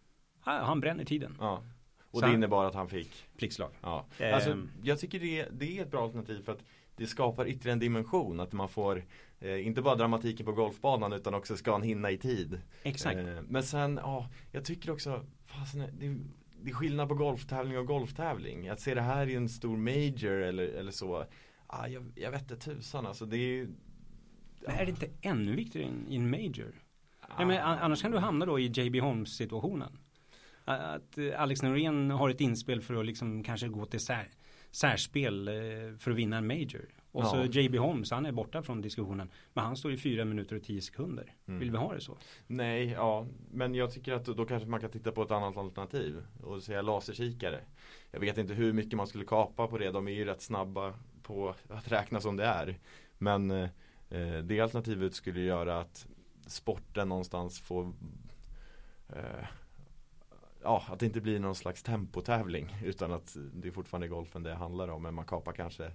[0.41, 1.37] ah, han bränner tiden.
[1.41, 1.63] Ja.
[2.11, 3.71] Och det innebar att han fick Pliktslag.
[3.81, 4.07] Ja.
[4.19, 4.35] Eh.
[4.35, 6.65] Alltså, jag tycker det, det är ett bra alternativ för att
[6.97, 8.41] det skapar ytterligare en dimension.
[8.41, 9.05] Att man får
[9.41, 12.61] eh, inte bara dramatiken på golfbanan utan också ska han hinna i tid.
[12.83, 13.19] Exakt.
[13.19, 16.19] Eh, men sen, ja, jag tycker också, fasen, det,
[16.65, 18.69] det är skillnad på golftävling och golftävling.
[18.69, 21.25] Att se det här i en stor major eller, eller så.
[21.67, 23.27] Ah, jag, jag vet inte tusan alltså.
[23.27, 23.69] Det är,
[24.67, 26.75] men är det inte ännu viktigare i en major?
[27.21, 27.35] Ah.
[27.39, 29.99] Ja, men annars kan du hamna då i JB Holmes situationen
[30.65, 34.29] att eh, Alex Norén har ett inspel för att liksom kanske gå till sär,
[34.71, 35.55] särspel eh,
[35.99, 36.89] för att vinna en major.
[37.13, 37.29] Och ja.
[37.29, 39.31] så JB Holmes, han är borta från diskussionen.
[39.53, 41.35] Men han står i fyra minuter och tio sekunder.
[41.47, 41.61] Mm.
[41.61, 42.17] Vill vi ha det så?
[42.47, 43.27] Nej, ja.
[43.51, 46.23] Men jag tycker att då kanske man kan titta på ett annat alternativ.
[46.43, 47.61] Och säga laserkikare.
[48.11, 49.91] Jag vet inte hur mycket man skulle kapa på det.
[49.91, 52.79] De är ju rätt snabba på att räkna som det är.
[53.19, 53.69] Men eh,
[54.45, 56.07] det alternativet skulle göra att
[56.47, 57.93] sporten någonstans får
[59.09, 59.47] eh,
[60.63, 64.55] ja, att det inte blir någon slags tempotävling utan att det är fortfarande golfen det
[64.55, 65.93] handlar om men man kapar kanske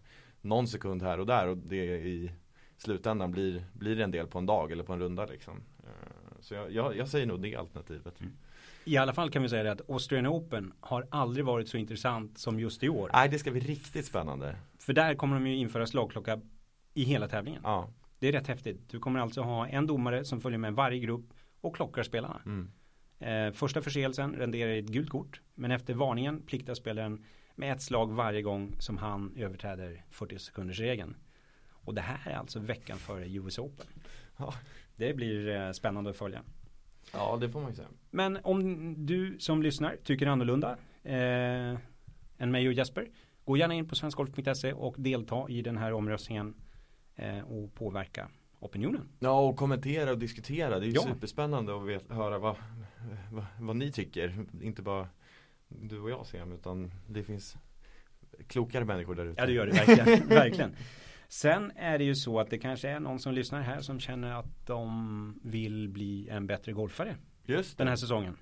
[0.48, 2.32] någon sekund här och där och det i
[2.78, 5.64] slutändan blir, blir en del på en dag eller på en runda liksom.
[5.84, 8.22] Eh, så jag, jag, jag säger nog det alternativet.
[8.22, 8.34] Mm.
[8.86, 12.38] I alla fall kan vi säga det att Australian Open har aldrig varit så intressant
[12.38, 13.10] som just i år.
[13.14, 14.56] Nej, det ska bli riktigt spännande.
[14.80, 16.42] För där kommer de ju införa slagklocka
[16.94, 17.62] i hela tävlingen.
[17.64, 17.90] Ja.
[18.20, 18.90] Det är rätt häftigt.
[18.90, 22.42] Du kommer alltså ha en domare som följer med varje grupp och klockar spelarna.
[22.46, 22.72] Mm.
[23.20, 25.42] Eh, första förseelsen renderar ett gult kort.
[25.56, 27.26] Men efter varningen pliktar spelaren
[27.58, 31.16] med ett slag varje gång som han överträder 40 sekunders regeln.
[31.70, 33.86] Och det här är alltså veckan före US Open.
[34.38, 34.54] Ja.
[34.96, 36.42] Det blir eh, spännande att följa.
[37.14, 37.88] Ja, det får man ju säga.
[38.10, 41.78] Men om du som lyssnar tycker annorlunda eh,
[42.38, 43.08] än mig och Jesper.
[43.46, 46.54] Gå gärna in på svenskgolf.se och delta i den här omröstningen
[47.16, 49.10] eh, och påverka opinionen.
[49.20, 50.80] Ja, och kommentera och diskutera.
[50.80, 51.02] Det är ju Ja.
[51.02, 52.56] superspännande att höra vad,
[53.32, 54.46] vad, vad ni tycker.
[54.62, 55.08] Inte bara
[55.70, 57.58] du och jag Sam, utan det finns
[58.48, 59.42] klokare människor där ute.
[59.42, 60.28] Ja det gör det verkligen.
[60.30, 60.76] verkligen.
[61.28, 64.32] Sen är det ju så att det kanske är någon som lyssnar här som känner
[64.32, 67.84] att de vill bli en bättre golfare Just det.
[67.84, 68.38] den här säsongen.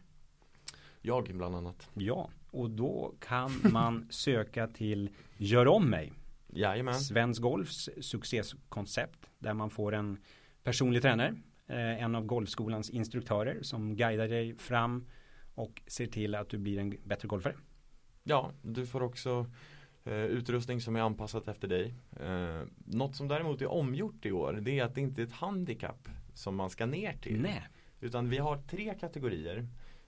[1.02, 1.90] Jag bland annat.
[1.94, 6.14] Ja, och då kan man söka till Gör om mig.
[6.48, 6.96] Jajamän.
[6.96, 10.18] Svensk Golfs succékoncept där man får en
[10.64, 11.36] personlig tränare,
[11.68, 15.06] eh, en av golfskolans instruktörer som guidar dig fram
[15.56, 17.56] och ser till att du blir en bättre golfare.
[18.24, 19.46] Ja, du får också
[20.04, 21.94] eh, utrustning som är anpassat efter dig.
[22.20, 25.32] Eh, något som däremot är omgjort i år, det är att det inte är ett
[25.32, 27.41] handikapp som man ska ner till.
[27.41, 27.63] Nej,
[28.06, 29.68] Utan vi har tre kategorier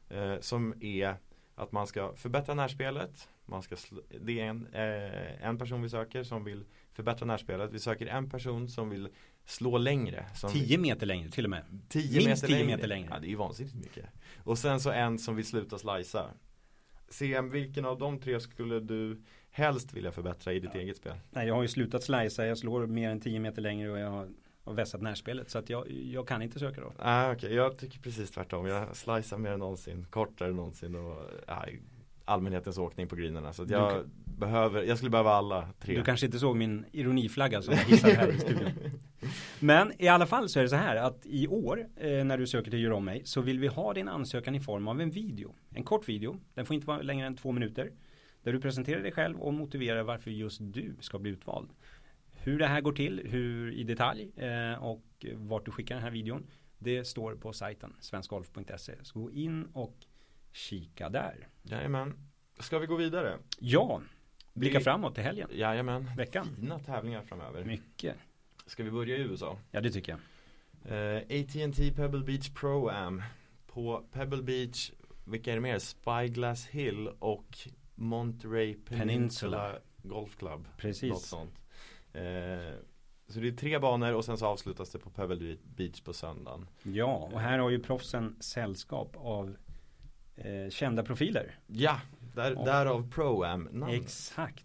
[0.09, 1.15] eh, som är
[1.57, 3.29] att man ska förbättra närspelet.
[3.45, 3.75] Man ska
[4.21, 7.73] det är en, eh, en person vi söker som vill förbättra närspelet.
[7.73, 9.09] Vi söker en person som vill
[9.45, 10.25] slå längre.
[10.35, 11.63] Som 10 meter längre till och med.
[11.89, 13.07] 10 minst 10 meter längre.
[13.11, 14.05] Ja, det är ju vansinnigt mycket.
[14.43, 16.29] Och sen så en som vill sluta slicea.
[17.09, 21.15] CM, vilken av de tre skulle du helst vilja förbättra i ditt eget spel?
[21.31, 24.09] Nej, jag har ju slutat slicea, jag slår mer än 10 meter längre och jag
[24.09, 24.29] har,
[24.67, 25.49] har vässat närspelet.
[25.49, 26.93] Så att jag, jag kan inte söka då.
[26.99, 28.65] Ah, okej, jag tycker precis tvärtom.
[28.65, 31.65] Jag slicear mer än någonsin, kortare än någonsin och ah,
[32.25, 33.53] allmänhetens åkning på greenerna.
[33.53, 35.95] Så att jag Du behöver, jag skulle behöva alla tre.
[35.95, 38.71] Du kanske inte såg min ironiflagga som jag hissade här i studion.
[39.59, 42.47] Men i alla fall så är det så här att i år eh, när du
[42.47, 45.09] söker till Gör om mig så vill vi ha din ansökan i form av en
[45.09, 45.55] video.
[45.73, 46.39] En kort video.
[46.53, 47.91] Den får inte vara längre än två minuter.
[48.43, 51.69] Där du presenterar dig själv och motiverar varför just du ska bli utvald.
[52.47, 56.11] Hur det här går till, hur i detalj eh, och vart du skickar den här
[56.11, 56.47] videon.
[56.79, 58.93] Det står på sajten svenskgolf.se.
[59.03, 59.95] Så gå in och
[60.51, 61.47] kika där.
[61.63, 62.13] Jajamän.
[62.59, 63.37] Ska vi gå vidare?
[63.59, 64.01] Ja,
[64.53, 65.49] blicka Det- framåt till helgen.
[65.53, 66.11] Jajamän.
[66.17, 66.47] Veckan.
[66.55, 67.63] Fina tävlingar framöver.
[67.63, 68.15] Mycket.
[68.65, 69.57] Ska vi börja i USA?
[69.71, 70.19] Ja, det tycker jag.
[71.17, 73.23] Eh, AT&T Pebble Beach Pro Am
[73.67, 74.91] På Pebble Beach
[75.25, 75.79] Vilka är det mer?
[75.79, 77.57] Spyglass Hill och
[77.95, 79.79] Monterey Peninsula, Peninsula.
[80.03, 81.21] Golf Club Något Precis.
[81.25, 81.53] sånt
[82.17, 82.73] eh,
[83.27, 86.67] Så det är tre banor och sen så avslutas det på Pebble Beach på söndagen
[86.83, 89.57] Ja, och här har ju proffsen sällskap av
[90.35, 91.55] eh, kända profiler.
[91.67, 92.01] Ja,
[92.35, 94.01] där, Och- därav Pro Am namnet.
[94.01, 94.63] Exakt.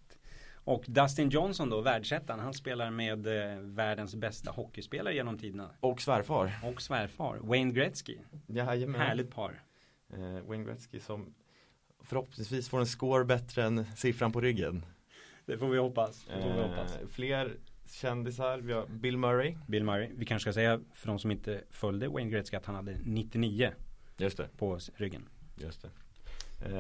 [0.65, 5.71] Och Dustin Johnson då, världsettan, han spelar med eh, världens bästa hockeyspelare genom tiderna.
[5.81, 8.19] Och svärfar Och svärfar, Wayne Gretzky.
[8.47, 9.63] Jajamän Härligt par.
[10.13, 11.35] eh, Wayne Gretzky som
[12.05, 14.85] Förhoppningsvis får en score bättre än siffran på ryggen
[15.47, 16.27] Det får vi hoppas.
[16.37, 16.97] Det får vi hoppas.
[16.97, 17.57] eh, Fler
[17.91, 21.61] kändisar, vi har Bill Murray Bill Murray, vi kanske ska säga för de som inte
[21.71, 23.71] följde Wayne Gretzky att han hade 99
[24.17, 25.29] Just det, på ryggen.
[25.57, 25.89] just det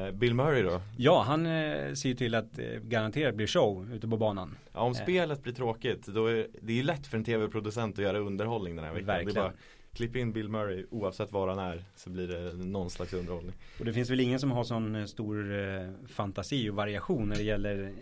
[0.06, 0.80] eh, Bill Murray då?
[0.98, 4.56] Ja, han eh, ser ju till att eh, garanterat blir show ute på banan.
[4.72, 5.02] Ja, om Eh.
[5.02, 8.76] spelet blir tråkigt då är det är ju lätt för en tv-producent att göra underhållning
[8.76, 9.06] den här veckan.
[9.06, 9.44] Det är Verkligen.
[9.44, 9.52] bara
[9.94, 13.54] klipp in Bill Murray oavsett var han är så blir det någon slags underhållning.
[13.78, 17.36] Och det finns väl ingen som har sån eh, stor eh, fantasi och variation när
[17.36, 17.92] det gäller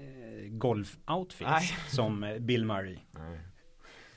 [0.58, 2.98] golf-outfits som Bill Murray.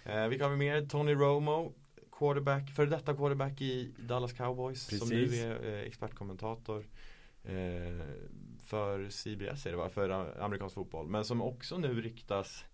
[0.06, 0.86] Eh, vilka har vi mer?
[0.86, 1.74] Tony Romo,
[2.12, 5.43] quarterback, för detta quarterback i Dallas Cowboys som nu Precis.
[5.43, 6.86] är eh, expertkommentator
[7.43, 8.06] eh,
[8.65, 10.10] för CBS är det va, för
[10.41, 11.08] amerikansk fotboll.
[11.08, 12.65] Men som också nu ryktas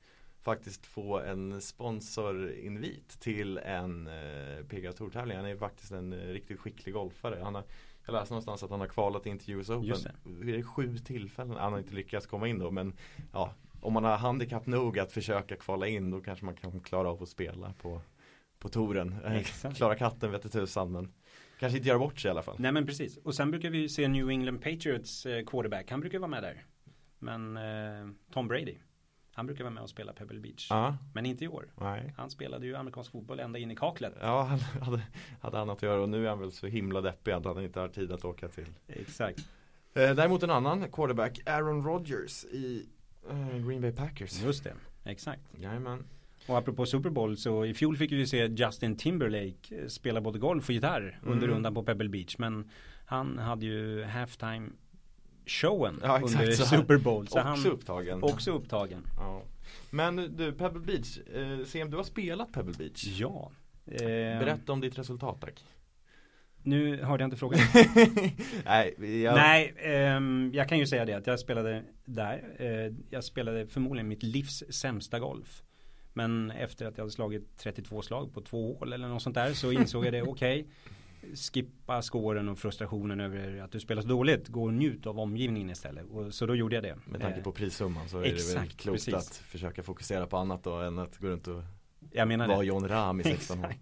[0.42, 5.38] faktiskt få en sponsorinvit till en eh, PGA Tour-tävling.
[5.38, 7.40] Han är faktiskt en eh, riktigt skicklig golfare.
[7.44, 7.64] Han har,
[8.06, 9.84] jag läste någonstans att han har kvalat in till US Open.
[9.84, 10.08] Just
[10.44, 10.56] det.
[10.56, 11.58] är sju tillfällen.
[11.58, 12.94] Han har inte lyckats komma in då men
[13.34, 17.10] ja, om man har handikapp nog att försöka kvala in då kanske man kan klara
[17.10, 18.02] av att spela på,
[18.60, 19.16] på touren.
[19.26, 19.72] Eh.
[19.76, 21.14] Klara katten vet tusan men
[21.60, 22.56] kanske inte göra bort sig i alla fall.
[22.60, 23.18] Nej men precis.
[23.18, 25.92] Och sen brukar vi se New England Patriots eh, quarterback.
[25.92, 26.66] Han brukar vara med där.
[27.20, 28.76] Men eh, Tom Brady.
[29.40, 30.68] Han brukar vara med och spela Pebble Beach.
[30.70, 31.66] Ja, Men inte i år.
[31.82, 32.14] nej.
[32.18, 34.14] Han spelade ju amerikansk fotboll ända in i kaklet.
[34.22, 35.02] Ja, han hade,
[35.42, 37.80] hade annat att göra och nu är han väl så himla deppig att han inte
[37.80, 39.40] har tid att åka till Exakt.
[39.94, 42.86] Eh, däremot en annan quarterback, Aaron Rodgers i
[43.30, 44.44] eh, Green Bay Packers.
[44.44, 44.74] Just det,
[45.06, 45.42] exakt.
[45.58, 46.04] Jajamän.
[46.48, 50.40] Och apropå Super Bowl så i fjol fick vi se Justin Timberlake eh, spela både
[50.40, 51.56] golf och gitarr under Mm.
[51.56, 52.36] rundan på Pebble Beach.
[52.38, 52.70] Men
[53.06, 54.70] han hade ju halftime
[55.50, 57.28] showen Ja, exakt, under Super Bowl.
[57.28, 58.24] Så också han upptagen.
[58.24, 59.08] också upptagen.
[59.18, 59.42] Ja.
[59.90, 63.04] Men du, Pebble Beach, eh, Sem, du har spelat Pebble Beach.
[63.06, 63.52] Ja.
[63.86, 64.00] Eh,
[64.40, 65.64] Berätta om ditt resultat tack.
[66.64, 67.60] Nu hörde jag inte frågan.
[68.66, 69.36] Nej, jag...
[69.36, 72.56] Nej, ehm, jag kan ju säga det att jag spelade där.
[72.60, 75.64] Eh, jag spelade förmodligen mitt livs sämsta golf.
[76.14, 79.54] Men efter att jag hade slagit 32 slag på två hål eller något sånt där
[79.54, 80.68] så insåg jag det, okej.
[81.36, 84.48] Skippa skåren och frustrationen över att du spelar så dåligt.
[84.48, 86.06] Gå och njut av omgivningen istället.
[86.06, 86.98] Och, så då gjorde jag det.
[87.06, 89.14] Med tanke Eh, på prissumman så är det väl klokt precis.
[89.14, 91.64] att försöka fokusera på annat då än att gå runt och
[92.12, 92.64] jag menar vara.
[92.64, 93.74] John Rahm i 16 år.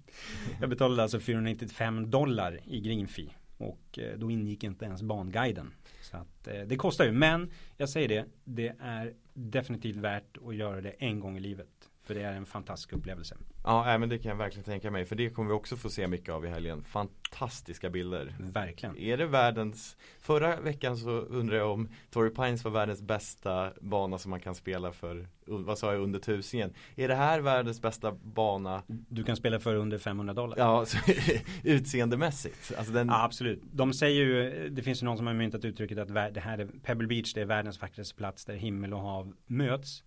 [0.60, 3.30] Jag betalade alltså 495 dollar i green fee.
[3.58, 5.73] Och eh, då ingick inte ens banguiden.
[6.02, 7.12] Så att eh, det kostar ju.
[7.12, 8.26] Men jag säger det.
[8.43, 11.67] Det är definitivt värt att göra det en gång i livet.
[12.08, 13.38] För det är en fantastisk upplevelse.
[13.63, 15.06] Ja, men det kan jag verkligen tänka mig.
[15.06, 16.84] För det kommer vi också få se mycket av i helgen.
[16.84, 18.36] Fantastiska bilder.
[18.39, 18.98] Verkligen.
[18.98, 24.17] Är det världens, förra veckan så undrar jag om Torrey Pines var världens bästa bana
[24.17, 26.74] som man kan spela för, vad sa jag, under tusingen.
[26.96, 30.58] Är det här världens bästa bana, Du kan spela för under 500 dollar.
[30.58, 30.98] ja, så,
[31.63, 32.74] utseendemässigt?
[32.78, 33.62] Alltså den, Ja, absolut.
[33.72, 36.65] De säger ju, det finns ju någon som har myntat uttrycket att det här är
[36.84, 40.04] Pebble Beach, det är världens vackraste plats där himmel och hav möts.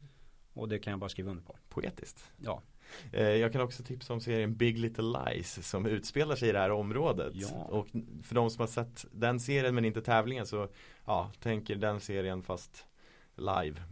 [0.52, 1.56] Och det kan jag bara skriva under på.
[1.68, 2.30] poetiskt.
[2.36, 2.62] Ja.
[3.12, 6.58] Eh, jag kan också tipsa om serien Big Little Lies som utspelar sig i det
[6.58, 7.32] här området.
[7.34, 7.48] Ja.
[7.48, 7.86] Och
[8.22, 10.68] för de som har sett den serien men inte tävlingen så,
[11.06, 12.86] ja, tänker den serien fast
[13.36, 13.82] live.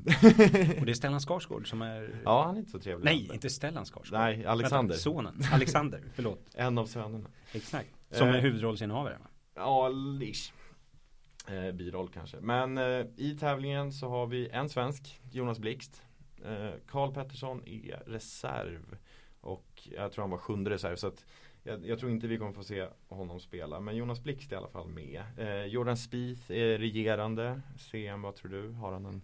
[0.80, 3.04] Och det är Stellan Skarsgård som är Ja, han är inte så trevlig.
[3.04, 4.18] Nej, inte Stellan Skarsgård.
[4.18, 4.94] Nej, Alexander.
[4.94, 5.42] Vänta, sonen.
[5.52, 6.40] Alexander, förlåt.
[6.54, 7.28] En av sönerna.
[7.52, 7.88] Exakt.
[8.10, 8.34] Som Eh.
[8.34, 9.18] är huvudrollsinnehavare.
[9.20, 9.26] va?
[9.54, 10.52] Ja, lish.
[11.48, 12.36] Eh, biroll kanske.
[12.40, 16.02] Men eh, i tävlingen så har vi en svensk, Jonas Blixt.
[16.44, 18.96] Eh, Karl Pettersson är reserv.
[19.40, 20.96] Och jag tror han var sjunde reserv.
[20.96, 21.24] Så att
[21.62, 23.80] jag, jag tror inte vi kommer få se honom spela.
[23.80, 25.22] Men Jonas Blixt är i alla fall med.
[25.36, 27.60] Eh, Jordan Spieth är regerande.
[27.78, 28.72] CM, vad tror du?
[28.72, 29.22] Har han en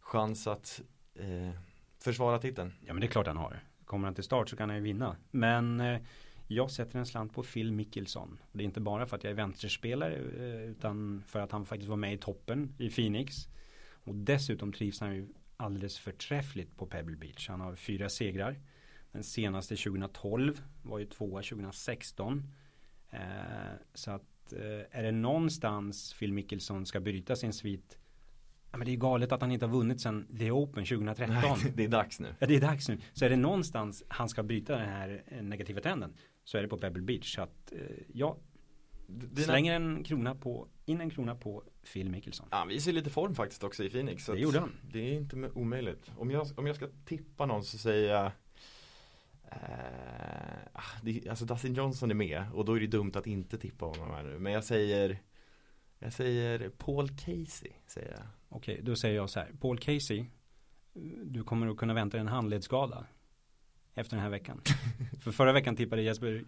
[0.00, 0.82] chans att
[1.14, 1.50] eh,
[1.98, 2.72] försvara titeln?
[2.86, 3.60] Ja men det är klart han har.
[3.84, 5.16] Kommer han till start så kan han ju vinna.
[5.30, 6.00] Men eh,
[6.46, 8.38] jag sätter en slant på Phil Mickelson.
[8.52, 11.88] Det är inte bara för att jag är vänsterspelare eh, utan för att han faktiskt
[11.88, 13.48] var med i toppen i Phoenix.
[14.04, 17.48] Och dessutom trivs han ju alldeles förträffligt på Pebble Beach.
[17.48, 18.60] Han har fyra segrar.
[19.12, 22.50] Den senaste 2012 var ju tvåa 2016.
[23.10, 23.20] Eh,
[23.94, 27.98] så att eh, är det någonstans Phil Mickelson ska bryta sin svit
[28.70, 31.36] Ja, men det är galet att han inte har vunnit sedan The Open 2013.
[31.42, 32.34] Nej, det är dags nu.
[32.38, 32.98] Ja, det är dags nu.
[33.12, 36.68] Så är det någonstans han ska bryta den här eh, negativa trenden så är det
[36.68, 37.34] på Pebble Beach.
[37.34, 37.78] Så att eh,
[38.12, 38.36] ja,
[39.08, 42.48] Dina- slänger en krona på, in en krona på Phil Mickelson.
[42.50, 44.24] Ja, han visar lite form faktiskt också i Phoenix.
[44.24, 44.72] så Det gjorde han.
[44.92, 46.10] Det är inte omöjligt.
[46.16, 48.26] Om jag, om jag ska tippa någon så säger jag
[49.44, 53.58] eh, ah, det, Alltså Dustin Johnson är med och då är det dumt att inte
[53.58, 54.38] tippa honom här nu.
[54.38, 55.18] Men jag säger
[55.98, 58.22] Jag säger Paul Casey säger jag.
[58.48, 59.52] Okej, då säger jag så här.
[59.60, 60.24] Paul Casey,
[61.24, 63.06] du kommer att kunna vänta dig en handledsskada
[63.94, 64.60] efter den här veckan.
[65.20, 66.44] För förra veckan tippade Jesper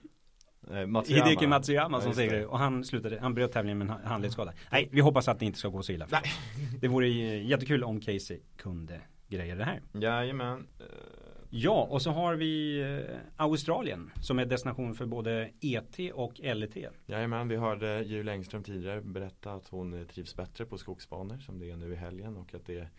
[0.87, 1.25] Matsuyama.
[1.25, 4.53] Hideki Matsuyama Ja, som segrare och han slutade, han bröt tävlingen med en handledsskada.
[4.73, 6.07] Nej, vi hoppas att det inte ska gå så illa.
[6.11, 6.23] Nej.
[6.81, 9.81] Det vore jättekul om Casey kunde greja det här.
[9.93, 10.67] Jajamän.
[10.81, 10.87] Eh,
[11.53, 16.77] Ja, och så har vi eh, Australien som är destination för både ET och LET.
[17.07, 21.59] Jajamän, vi hörde Julia Engström tidigare berätta att hon eh, trivs bättre på skogsbanor som
[21.59, 22.91] det är nu i helgen och att det är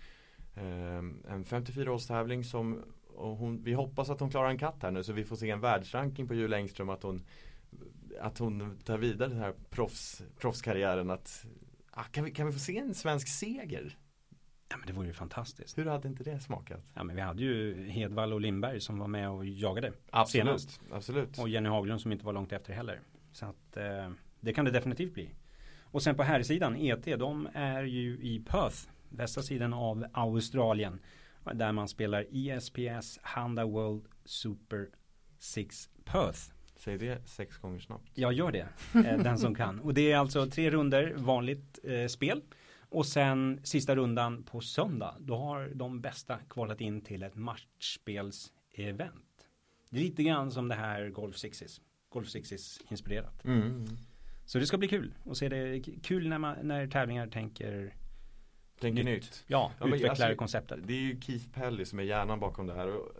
[0.55, 2.83] eh, en 54-årstävling som
[3.15, 5.61] hon, vi hoppas att hon klarar en katt här nu så vi får se en
[5.61, 7.23] världsranking på Julia Engström att hon
[8.19, 11.45] att hon tar vidare den här proffs, proffskarriären att
[11.91, 13.97] ah, kan, vi, kan vi få se en svensk seger?
[14.69, 15.77] Ja, men det vore ju fantastiskt.
[15.77, 16.83] Hur hade inte det smakat?
[16.93, 19.93] Ja, men vi hade ju Hedvall och Lindberg som var med och jagade.
[20.09, 20.81] Absolut, Senast.
[20.91, 21.39] absolut.
[21.39, 23.01] Och Jenny Haglund som inte var långt efter heller.
[23.31, 25.29] Så att eh, det kan det definitivt bli.
[25.81, 28.77] Och sen på här sidan ET, de är ju i Perth,
[29.09, 30.99] västra sidan av Australien.
[31.53, 34.89] Där man spelar ESPS Honda World Super
[35.39, 36.39] 6 Perth.
[36.83, 38.11] Säg det sex gånger snabbt.
[38.13, 39.79] Jag gör det, eh, den som kan.
[39.79, 42.41] Och det är alltså tre runder vanligt eh, spel.
[42.89, 49.47] Och sen sista rundan på söndag, då har de bästa kvalat in till ett matchspelsevent.
[49.89, 51.81] Det är lite grann som det här Golf Sixes.
[52.09, 53.45] Golf Sixes inspirerat.
[53.45, 53.85] Mm.
[54.45, 55.81] Så det ska bli kul att se det.
[56.03, 57.95] Kul när, man, när tävlingar tänker
[58.79, 59.23] Tänker Nytt.
[59.23, 59.43] nytt.
[59.47, 60.79] Ja, Ja, utvecklar alltså, konceptet.
[60.83, 62.87] Det är ju Keith Pelly som är hjärnan bakom det här.
[62.87, 63.11] Och,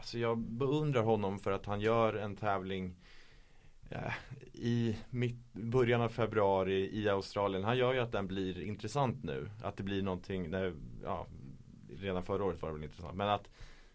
[0.00, 2.94] alltså jag beundrar honom för att han gör en tävling
[3.88, 4.12] ja,
[4.52, 7.64] i mitt, början av februari i Australien.
[7.64, 9.50] Han gör ju att den blir intressant nu.
[9.62, 10.74] Att det blir någonting, när,
[11.04, 11.26] ja,
[11.88, 13.16] redan förra året var det väl intressant.
[13.16, 13.50] Men att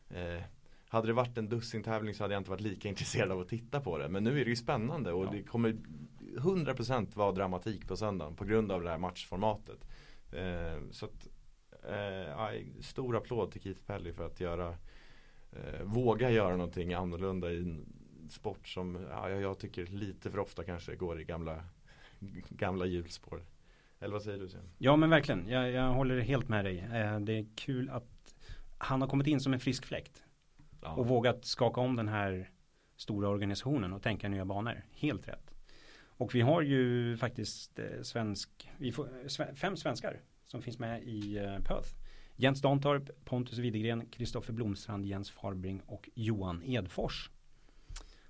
[0.10, 0.42] eh,
[0.88, 3.80] hade det varit en dussintävling så hade jag inte varit lika intresserad av att titta
[3.80, 4.10] på det.
[4.10, 5.32] Men nu är det ju spännande och ja.
[5.32, 5.78] det kommer
[6.38, 9.88] 100% vara dramatik på söndagen på grund av det här matchformatet.
[10.32, 11.28] Eh, så att,
[11.90, 14.76] eh, stor applåd till Keith Pelly för att göra
[15.56, 17.86] eh, våga göra någonting annorlunda i en
[18.30, 21.64] sport som ja, jag tycker lite för ofta kanske går i gamla,
[22.50, 23.46] gamla hjulspår.
[24.00, 24.70] Eller vad säger du Sten?
[24.78, 26.80] Ja men verkligen, jag, jag håller helt med dig.
[26.80, 28.36] Eh, det är kul att
[28.78, 30.24] han har kommit in som en frisk fläkt.
[30.82, 30.94] Ja.
[30.94, 32.50] Och vågat skaka om den här
[32.98, 34.86] stora organisationen och tänka nya banor.
[34.92, 35.52] Helt rätt.
[36.18, 41.38] Och vi har ju faktiskt eh, svensk, vi får, fem svenskar som finns med i
[41.38, 41.90] eh, Perth.
[42.38, 47.30] Jens Dantorp, Pontus Widegren, Kristoffer Blomstrand, Jens Farbring och Johan Edfors.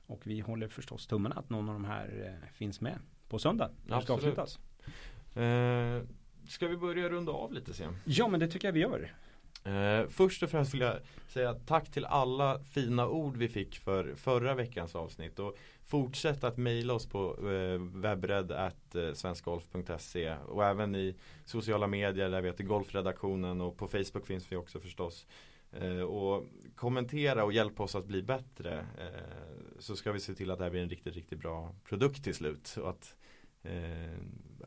[0.07, 2.99] Och vi håller förstås tummarna att någon av de här eh, finns med
[3.29, 3.69] på söndag.
[3.85, 4.59] När ska avslutas.
[5.35, 6.01] Eh,
[6.47, 7.97] ska vi börja runda av lite sen?
[8.05, 9.13] Ja men det tycker jag vi gör.
[9.63, 14.15] Eh, först och främst vill jag säga tack till alla fina ord vi fick för
[14.15, 15.39] förra veckans avsnitt.
[15.39, 17.81] Och fortsätt att mejla oss på eh,
[18.93, 21.15] eh och även i
[21.45, 25.27] sociala medier där vi heter Golfredaktionen och på Facebook finns vi också förstås.
[25.71, 26.43] Eh, och
[26.75, 30.63] kommentera och hjälpa oss att bli bättre eh, så ska vi se till att det
[30.63, 32.75] här blir en riktigt, riktigt bra produkt till slut.
[32.81, 33.15] Och att,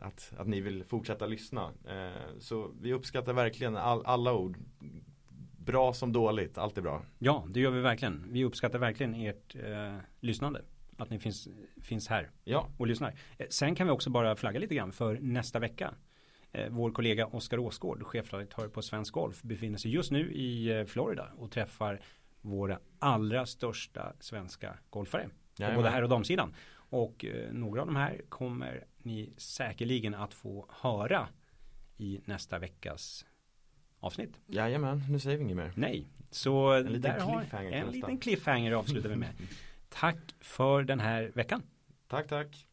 [0.00, 1.72] att, att ni vill fortsätta lyssna.
[2.38, 4.58] så vi uppskattar verkligen all, alla ord.
[5.58, 7.02] Bra som dåligt, allt är bra.
[7.18, 8.26] Ja, det gör vi verkligen.
[8.28, 10.62] Vi uppskattar verkligen ert eh, lyssnande.
[10.98, 11.48] Att ni finns,
[11.82, 12.68] finns här ja.
[12.76, 13.14] och lyssnar.
[13.48, 15.94] Sen kan vi också bara flagga lite grann för nästa vecka.
[16.52, 20.84] Eh, vår kollega Oskar Åsgård, chefredaktör på Svensk Golf, befinner sig just nu i eh,
[20.84, 22.00] Florida och träffar
[22.40, 25.28] våra allra största svenska golfare.
[25.58, 26.54] På både här och damsidan.
[26.90, 31.28] Och eh, några av de här kommer ni säkerligen att få höra
[31.96, 33.26] i nästa veckas
[34.00, 34.40] avsnitt.
[34.46, 35.72] Jajamän, nu säger vi inget mer.
[35.76, 39.30] Nej, så en liten cliffhanger, en liten cliffhanger avslutar vi med.
[39.88, 41.62] Tack för den här veckan.
[42.08, 42.67] Tack, tack.